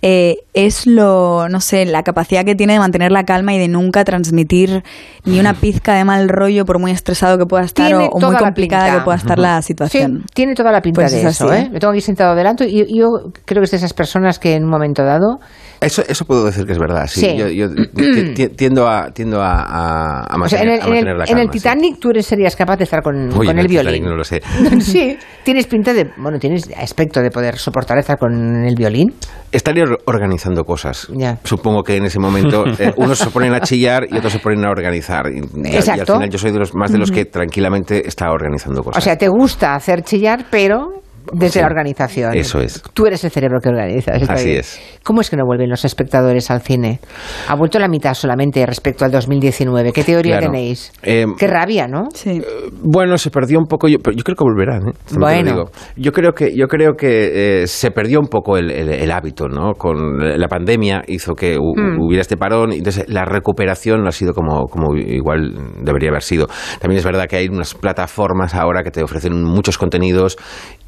eh, 0.01 0.37
es 0.53 0.85
lo, 0.85 1.49
no 1.49 1.59
sé, 1.61 1.85
la 1.85 2.03
capacidad 2.03 2.43
que 2.45 2.55
tiene 2.55 2.73
de 2.73 2.79
mantener 2.79 3.11
la 3.11 3.23
calma 3.23 3.53
y 3.53 3.57
de 3.59 3.67
nunca 3.67 4.03
transmitir 4.03 4.83
ni 5.25 5.39
una 5.39 5.53
pizca 5.53 5.95
de 5.95 6.05
mal 6.05 6.29
rollo 6.29 6.65
por 6.65 6.79
muy 6.79 6.91
estresado 6.91 7.37
que 7.37 7.45
pueda 7.45 7.63
estar 7.63 7.87
Tiene 7.87 8.09
o, 8.11 8.19
muy 8.19 8.35
complicada 8.35 8.93
que 8.99 9.01
pueda 9.03 9.17
estar 9.17 9.39
la 9.39 9.61
Sí, 9.61 9.67
situación. 9.67 10.23
tiene 10.33 10.53
toda 10.53 10.71
la 10.71 10.81
pinta 10.81 11.01
Pues 11.01 11.11
de 11.11 11.19
es 11.21 11.25
eso, 11.25 11.49
así, 11.49 11.55
¿eh? 11.61 11.65
¿eh? 11.65 11.69
Lo 11.73 11.79
tengo 11.79 11.91
aquí 11.91 12.01
sentado 12.01 12.35
delante 12.35 12.67
y 12.69 12.97
yo, 12.97 13.31
creo 13.45 13.61
que 13.61 13.65
es 13.65 13.71
de 13.71 13.77
esas 13.77 13.93
personas 13.93 14.37
que 14.39 14.53
en 14.53 14.63
un 14.63 14.69
momento 14.69 15.03
dado 15.03 15.39
Eso, 15.85 16.03
eso 16.07 16.25
puedo 16.25 16.45
decir 16.45 16.65
que 16.65 16.71
es 16.73 16.79
verdad, 16.79 17.05
sí. 17.07 17.21
Sí. 17.21 17.37
Yo, 17.37 17.47
yo 17.49 17.69
ti- 17.73 18.33
ti- 18.33 18.49
tiendo 18.49 18.87
a, 18.87 19.11
tiendo 19.11 19.41
a, 19.41 19.61
a, 19.61 20.19
a 20.21 20.35
O 20.43 20.47
sea, 20.49 20.59
mantener, 20.59 20.67
en 20.67 20.73
el, 20.73 20.81
a 20.81 20.85
en 20.85 21.05
la 21.05 21.09
en 21.11 21.17
el 21.19 21.25
calma, 21.27 21.43
sí. 21.53 21.59
Titanic 21.59 21.99
tú 21.99 22.09
serías 22.21 22.55
capaz 22.55 22.77
de 22.77 22.83
estar 22.85 23.01
con, 23.01 23.15
Uy, 23.37 23.45
con 23.47 23.57
el, 23.59 23.65
el 23.65 23.67
Titanic 23.67 23.91
violín. 23.91 24.05
no 24.09 24.15
lo 24.15 24.23
sé. 24.23 24.41
sí, 24.81 25.17
tienes 25.43 25.67
pinta 25.67 25.93
de, 25.93 26.11
bueno, 26.17 26.39
tienes 26.39 26.69
aspecto 26.77 27.21
de 27.21 27.29
poder 27.31 27.57
soportar 27.57 27.97
estar 27.99 28.17
con 28.17 28.65
el 28.65 28.75
violín. 28.75 29.13
Estaría 29.51 29.83
or- 29.83 29.99
organizando 30.05 30.63
cosas. 30.63 31.07
Ya. 31.13 31.37
Supongo 31.43 31.83
que 31.83 31.95
en 31.97 32.05
ese 32.05 32.19
momento 32.19 32.65
eh, 32.79 32.93
unos 32.97 33.17
se 33.19 33.29
ponen 33.29 33.53
a 33.53 33.61
chillar 33.61 34.07
y 34.09 34.17
otros 34.17 34.33
se 34.33 34.39
ponen 34.39 34.65
a 34.65 34.69
organizar. 34.71 35.27
Y, 35.31 35.39
al- 35.39 35.65
y 35.65 35.69
al 35.69 35.75
Exacto. 35.75 36.13
final 36.15 36.29
yo 36.29 36.37
soy 36.37 36.51
de 36.51 36.59
los 36.59 36.73
más 36.73 36.91
de 36.91 36.97
los 36.97 37.11
que 37.11 37.25
tranquilamente 37.25 38.07
está 38.07 38.31
organizando 38.31 38.83
cosas. 38.83 39.01
O 39.01 39.03
sea, 39.03 39.17
te 39.17 39.27
gusta 39.27 39.75
hacer 39.75 40.01
chillar, 40.03 40.45
pero 40.49 41.03
desde 41.33 41.53
Sí, 41.53 41.59
la 41.59 41.65
organización. 41.67 42.33
eso 42.35 42.59
es. 42.59 42.81
Tú 42.93 43.05
eres 43.05 43.23
el 43.23 43.31
cerebro 43.31 43.59
que 43.61 43.69
organiza. 43.69 44.13
está 44.13 44.33
Así 44.33 44.47
bien. 44.47 44.59
es. 44.59 44.79
¿Cómo 45.03 45.21
es 45.21 45.29
que 45.29 45.35
no 45.37 45.45
vuelven 45.45 45.69
los 45.69 45.85
espectadores 45.85 46.49
al 46.51 46.61
cine? 46.61 46.99
Ha 47.47 47.55
vuelto 47.55 47.79
la 47.79 47.87
mitad 47.87 48.13
solamente 48.13 48.65
respecto 48.65 49.05
al 49.05 49.11
2019. 49.11 49.91
¿Qué 49.93 50.03
teoría 50.03 50.37
Claro. 50.39 50.51
tenéis? 50.51 50.91
Eh, 51.03 51.25
Qué 51.37 51.47
rabia, 51.47 51.87
¿no? 51.87 52.05
Sí. 52.13 52.41
Bueno, 52.81 53.17
se 53.17 53.29
perdió 53.31 53.59
un 53.59 53.65
poco, 53.65 53.87
yo, 53.87 53.97
pero 53.99 54.15
yo 54.15 54.23
creo 54.23 54.35
que 54.35 54.43
volverán. 54.43 54.87
¿eh? 54.89 54.91
Bueno. 55.19 55.51
digo. 55.51 55.63
Yo 55.95 56.11
creo 56.11 56.33
que, 56.33 56.55
yo 56.55 56.67
creo 56.67 56.93
que 56.95 57.61
eh, 57.63 57.67
se 57.67 57.91
perdió 57.91 58.19
un 58.19 58.27
poco 58.27 58.57
el, 58.57 58.71
el- 58.71 58.89
el 58.89 59.11
hábito, 59.11 59.47
¿no? 59.47 59.73
Con 59.73 60.17
la 60.39 60.47
pandemia 60.47 61.03
hizo 61.07 61.33
que 61.33 61.57
hu- 61.57 61.75
Hmm. 61.75 62.01
hubiera 62.01 62.21
este 62.21 62.37
parón, 62.37 62.71
y 62.73 62.77
entonces 62.77 63.05
la 63.07 63.25
recuperación 63.25 64.01
no 64.01 64.09
ha 64.09 64.11
sido 64.11 64.33
como, 64.33 64.65
como 64.67 64.95
igual 64.95 65.53
debería 65.83 66.09
haber 66.09 66.23
sido. 66.23 66.47
También 66.79 66.99
es 66.99 67.05
verdad 67.05 67.25
que 67.27 67.35
hay 67.37 67.47
unas 67.47 67.73
plataformas 67.75 68.55
ahora 68.55 68.83
que 68.83 68.91
te 68.91 69.03
ofrecen 69.03 69.43
muchos 69.43 69.77
contenidos 69.77 70.37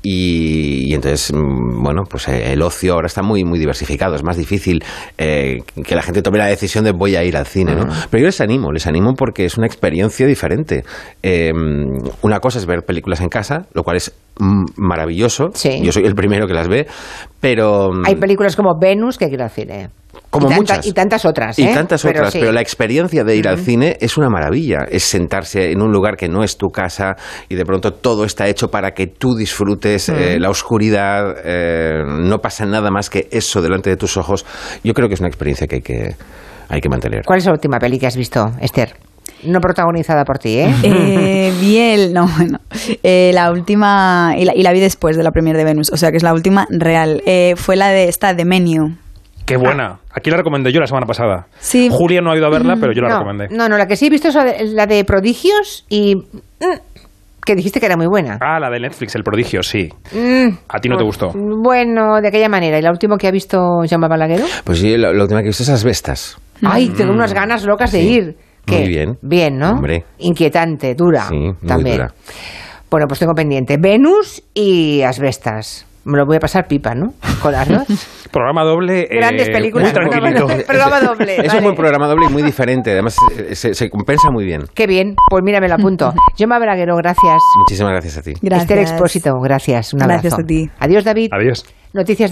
y, 0.03 0.26
y 0.27 0.93
entonces, 0.93 1.31
mm, 1.33 1.83
bueno, 1.83 2.03
pues 2.09 2.27
eh, 2.27 2.53
el 2.53 2.61
ocio 2.61 2.93
ahora 2.93 3.07
está 3.07 3.21
muy, 3.21 3.43
muy 3.43 3.59
diversificado. 3.59 4.15
Es 4.15 4.23
más 4.23 4.37
difícil 4.37 4.83
eh, 5.17 5.59
que 5.85 5.95
la 5.95 6.01
gente 6.01 6.21
tome 6.21 6.37
la 6.37 6.47
decisión 6.47 6.83
de 6.83 6.91
voy 6.91 7.15
a 7.15 7.23
ir 7.23 7.37
al 7.37 7.45
cine, 7.45 7.75
¿no? 7.75 7.87
Pero 8.09 8.21
yo 8.21 8.27
les 8.27 8.41
animo, 8.41 8.71
les 8.71 8.87
animo 8.87 9.13
porque 9.15 9.45
es 9.45 9.57
una 9.57 9.67
experiencia 9.67 10.25
diferente. 10.25 10.83
Eh, 11.23 11.51
una 12.21 12.39
cosa 12.39 12.59
es 12.59 12.65
ver 12.65 12.83
películas 12.83 13.21
en 13.21 13.29
casa, 13.29 13.67
lo 13.73 13.83
cual 13.83 13.97
es 13.97 14.11
maravilloso. 14.39 15.45
Sí. 15.53 15.81
Yo 15.83 15.91
soy 15.91 16.05
el 16.05 16.15
primero 16.15 16.47
que 16.47 16.53
las 16.53 16.67
ve, 16.67 16.87
pero... 17.39 17.89
mm, 17.91 18.05
Hay 18.05 18.15
películas 18.15 18.55
como 18.55 18.77
Venus 18.79 19.17
que 19.17 19.25
hay 19.25 19.31
que 19.31 19.35
ir 19.35 19.41
al 19.41 19.49
cine. 19.49 19.89
como 20.29 20.47
y 20.47 20.49
tanta- 20.49 20.61
muchas. 20.75 20.85
Y 20.87 20.91
tantas 20.93 21.25
otras. 21.25 21.57
Y 21.59 21.63
¿eh? 21.63 21.71
tantas 21.73 22.01
Pero 22.03 22.19
otras, 22.19 22.33
sí. 22.33 22.39
pero 22.39 22.51
la 22.51 22.61
experiencia 22.61 23.23
de 23.23 23.35
ir 23.35 23.47
al 23.47 23.57
cine 23.59 23.97
es 23.99 24.17
una 24.17 24.29
maravilla. 24.29 24.85
Es 24.89 25.03
sentarse 25.03 25.71
en 25.71 25.81
un 25.81 25.91
lugar 25.91 26.15
que 26.17 26.27
no 26.27 26.43
es 26.43 26.57
tu 26.57 26.67
casa 26.69 27.15
y 27.49 27.55
de 27.55 27.65
pronto 27.65 27.93
todo 27.93 28.25
está 28.25 28.47
hecho 28.47 28.69
para 28.69 28.91
que 28.91 29.07
tú 29.07 29.35
disfrutes 29.35 30.09
eh, 30.09 30.37
la 30.39 30.49
oscuridad. 30.49 31.35
eh, 31.43 32.03
no 32.05 32.39
pasa 32.39 32.65
nada 32.65 32.91
más 32.91 33.09
que 33.09 33.27
eso 33.31 33.61
delante 33.61 33.89
de 33.89 33.97
tus 33.97 34.17
ojos. 34.17 34.45
Yo 34.83 34.93
creo 34.93 35.07
que 35.07 35.13
es 35.15 35.19
una 35.19 35.29
experiencia 35.29 35.67
que 35.67 35.75
hay 35.75 35.81
que, 35.81 36.15
hay 36.69 36.81
que 36.81 36.89
mantener. 36.89 37.21
¿Cuál 37.25 37.39
es 37.39 37.45
la 37.45 37.51
última 37.53 37.79
peli 37.79 37.97
que 37.99 38.07
has 38.07 38.17
visto, 38.17 38.51
Esther? 38.59 38.95
No 39.43 39.59
protagonizada 39.61 40.23
por 40.25 40.39
ti, 40.39 40.57
¿eh? 40.59 40.73
Eh, 40.83 41.53
vi 41.61 41.77
el, 41.77 42.13
no, 42.13 42.27
bueno, 42.37 42.59
eh, 43.03 43.31
la 43.33 43.51
última, 43.51 44.33
y 44.37 44.45
la, 44.45 44.55
y 44.55 44.63
la 44.63 44.71
vi 44.73 44.79
después 44.79 45.15
de 45.17 45.23
la 45.23 45.31
premier 45.31 45.55
de 45.57 45.63
Venus, 45.63 45.91
o 45.91 45.97
sea 45.97 46.11
que 46.11 46.17
es 46.17 46.23
la 46.23 46.33
última 46.33 46.65
real. 46.69 47.21
Eh, 47.25 47.53
fue 47.55 47.75
la 47.75 47.89
de 47.89 48.05
esta, 48.09 48.33
de 48.33 48.45
Menu. 48.45 48.95
Qué 49.45 49.55
buena. 49.55 49.99
Aquí 50.11 50.29
la 50.29 50.37
recomendé 50.37 50.73
yo 50.73 50.79
la 50.81 50.87
semana 50.87 51.05
pasada. 51.05 51.47
Sí. 51.59 51.87
Julia 51.91 52.19
no 52.21 52.31
ha 52.31 52.37
ido 52.37 52.45
a 52.47 52.49
verla, 52.49 52.75
pero 52.81 52.91
yo 52.93 53.01
la 53.01 53.07
no, 53.09 53.19
recomendé. 53.19 53.47
no, 53.55 53.69
no, 53.69 53.77
la 53.77 53.87
que 53.87 53.95
sí 53.95 54.07
he 54.07 54.09
visto 54.09 54.27
es 54.27 54.35
la 54.35 54.43
de, 54.43 54.65
la 54.73 54.85
de 54.87 55.05
Prodigios 55.05 55.85
y... 55.87 56.15
mm, 56.15 56.23
que 57.45 57.55
dijiste 57.55 57.79
que 57.79 57.85
era 57.85 57.95
muy 57.95 58.07
buena. 58.07 58.37
Ah, 58.41 58.59
la 58.59 58.69
de 58.69 58.77
Netflix, 58.81 59.15
El 59.15 59.23
Prodigio, 59.23 59.63
sí. 59.63 59.87
Mm, 60.11 60.49
¿A 60.67 60.79
ti 60.79 60.89
no 60.89 60.97
te 60.97 61.03
gustó? 61.05 61.31
Bueno, 61.33 62.19
de 62.19 62.27
aquella 62.27 62.49
manera. 62.49 62.77
¿Y 62.77 62.81
la 62.81 62.91
última 62.91 63.17
que 63.17 63.25
ha 63.25 63.31
visto 63.31 63.57
Jaume 63.89 64.09
Balagueró? 64.09 64.43
Pues 64.65 64.79
sí, 64.79 64.97
la, 64.97 65.13
la 65.13 65.21
última 65.23 65.39
que 65.39 65.45
he 65.45 65.49
visto 65.51 65.63
es 65.63 65.69
Asbestas. 65.69 66.37
Ay, 66.61 66.89
tengo 66.89 67.13
unas 67.13 67.33
ganas 67.33 67.63
locas 67.63 67.93
de 67.93 68.01
Mm. 68.01 68.07
Ir. 68.09 68.35
¿Qué? 68.67 68.79
Muy 68.79 68.87
bien. 68.89 69.17
Bien, 69.21 69.57
¿no? 69.57 69.71
Hombre. 69.71 70.03
Inquietante, 70.19 70.93
dura. 70.93 71.27
Sí, 71.29 71.35
muy 71.35 71.55
también. 71.67 71.95
dura. 71.97 72.13
Bueno, 72.91 73.07
pues 73.07 73.19
tengo 73.19 73.33
pendiente 73.33 73.77
Venus 73.79 74.43
y 74.53 75.01
Asbestas. 75.01 75.85
Me 76.05 76.17
lo 76.17 76.25
voy 76.25 76.37
a 76.37 76.39
pasar 76.39 76.67
pipa, 76.67 76.95
¿no? 76.95 77.13
Con 77.41 77.51
las 77.51 77.67
dos. 77.67 77.85
Programa 78.31 78.63
doble. 78.63 79.01
eh, 79.11 79.17
Grandes 79.17 79.49
películas. 79.49 79.91
Muy 79.93 80.09
tranquilito. 80.09 80.47
Programa 80.65 81.01
doble. 81.01 81.35
Es 81.35 81.47
vale. 81.47 81.57
un 81.59 81.63
buen 81.65 81.75
programa 81.75 82.07
doble 82.07 82.27
y 82.29 82.29
muy 82.31 82.43
diferente. 82.43 82.91
Además, 82.91 83.17
eh, 83.37 83.55
se, 83.55 83.73
se 83.73 83.89
compensa 83.89 84.31
muy 84.31 84.45
bien. 84.45 84.61
Qué 84.73 84.87
bien. 84.87 85.15
Pues 85.29 85.43
mira, 85.43 85.59
me 85.59 85.67
lo 85.67 85.75
apunto. 85.75 86.13
Jaume 86.37 86.59
Balagueró, 86.59 86.95
gracias. 86.95 87.41
Muchísimas 87.57 87.91
gracias 87.91 88.17
a 88.17 88.21
ti. 88.21 88.33
Gracias. 88.41 88.69
Esther 88.71 88.79
Expósito, 88.79 89.33
gracias. 89.41 89.93
Un 89.93 90.03
abrazo. 90.03 90.21
Gracias 90.23 90.39
a 90.41 90.47
ti. 90.47 90.69
Adiós, 90.79 91.03
David. 91.03 91.29
Adiós. 91.33 91.65
Noticias 91.93 92.19
de 92.19 92.25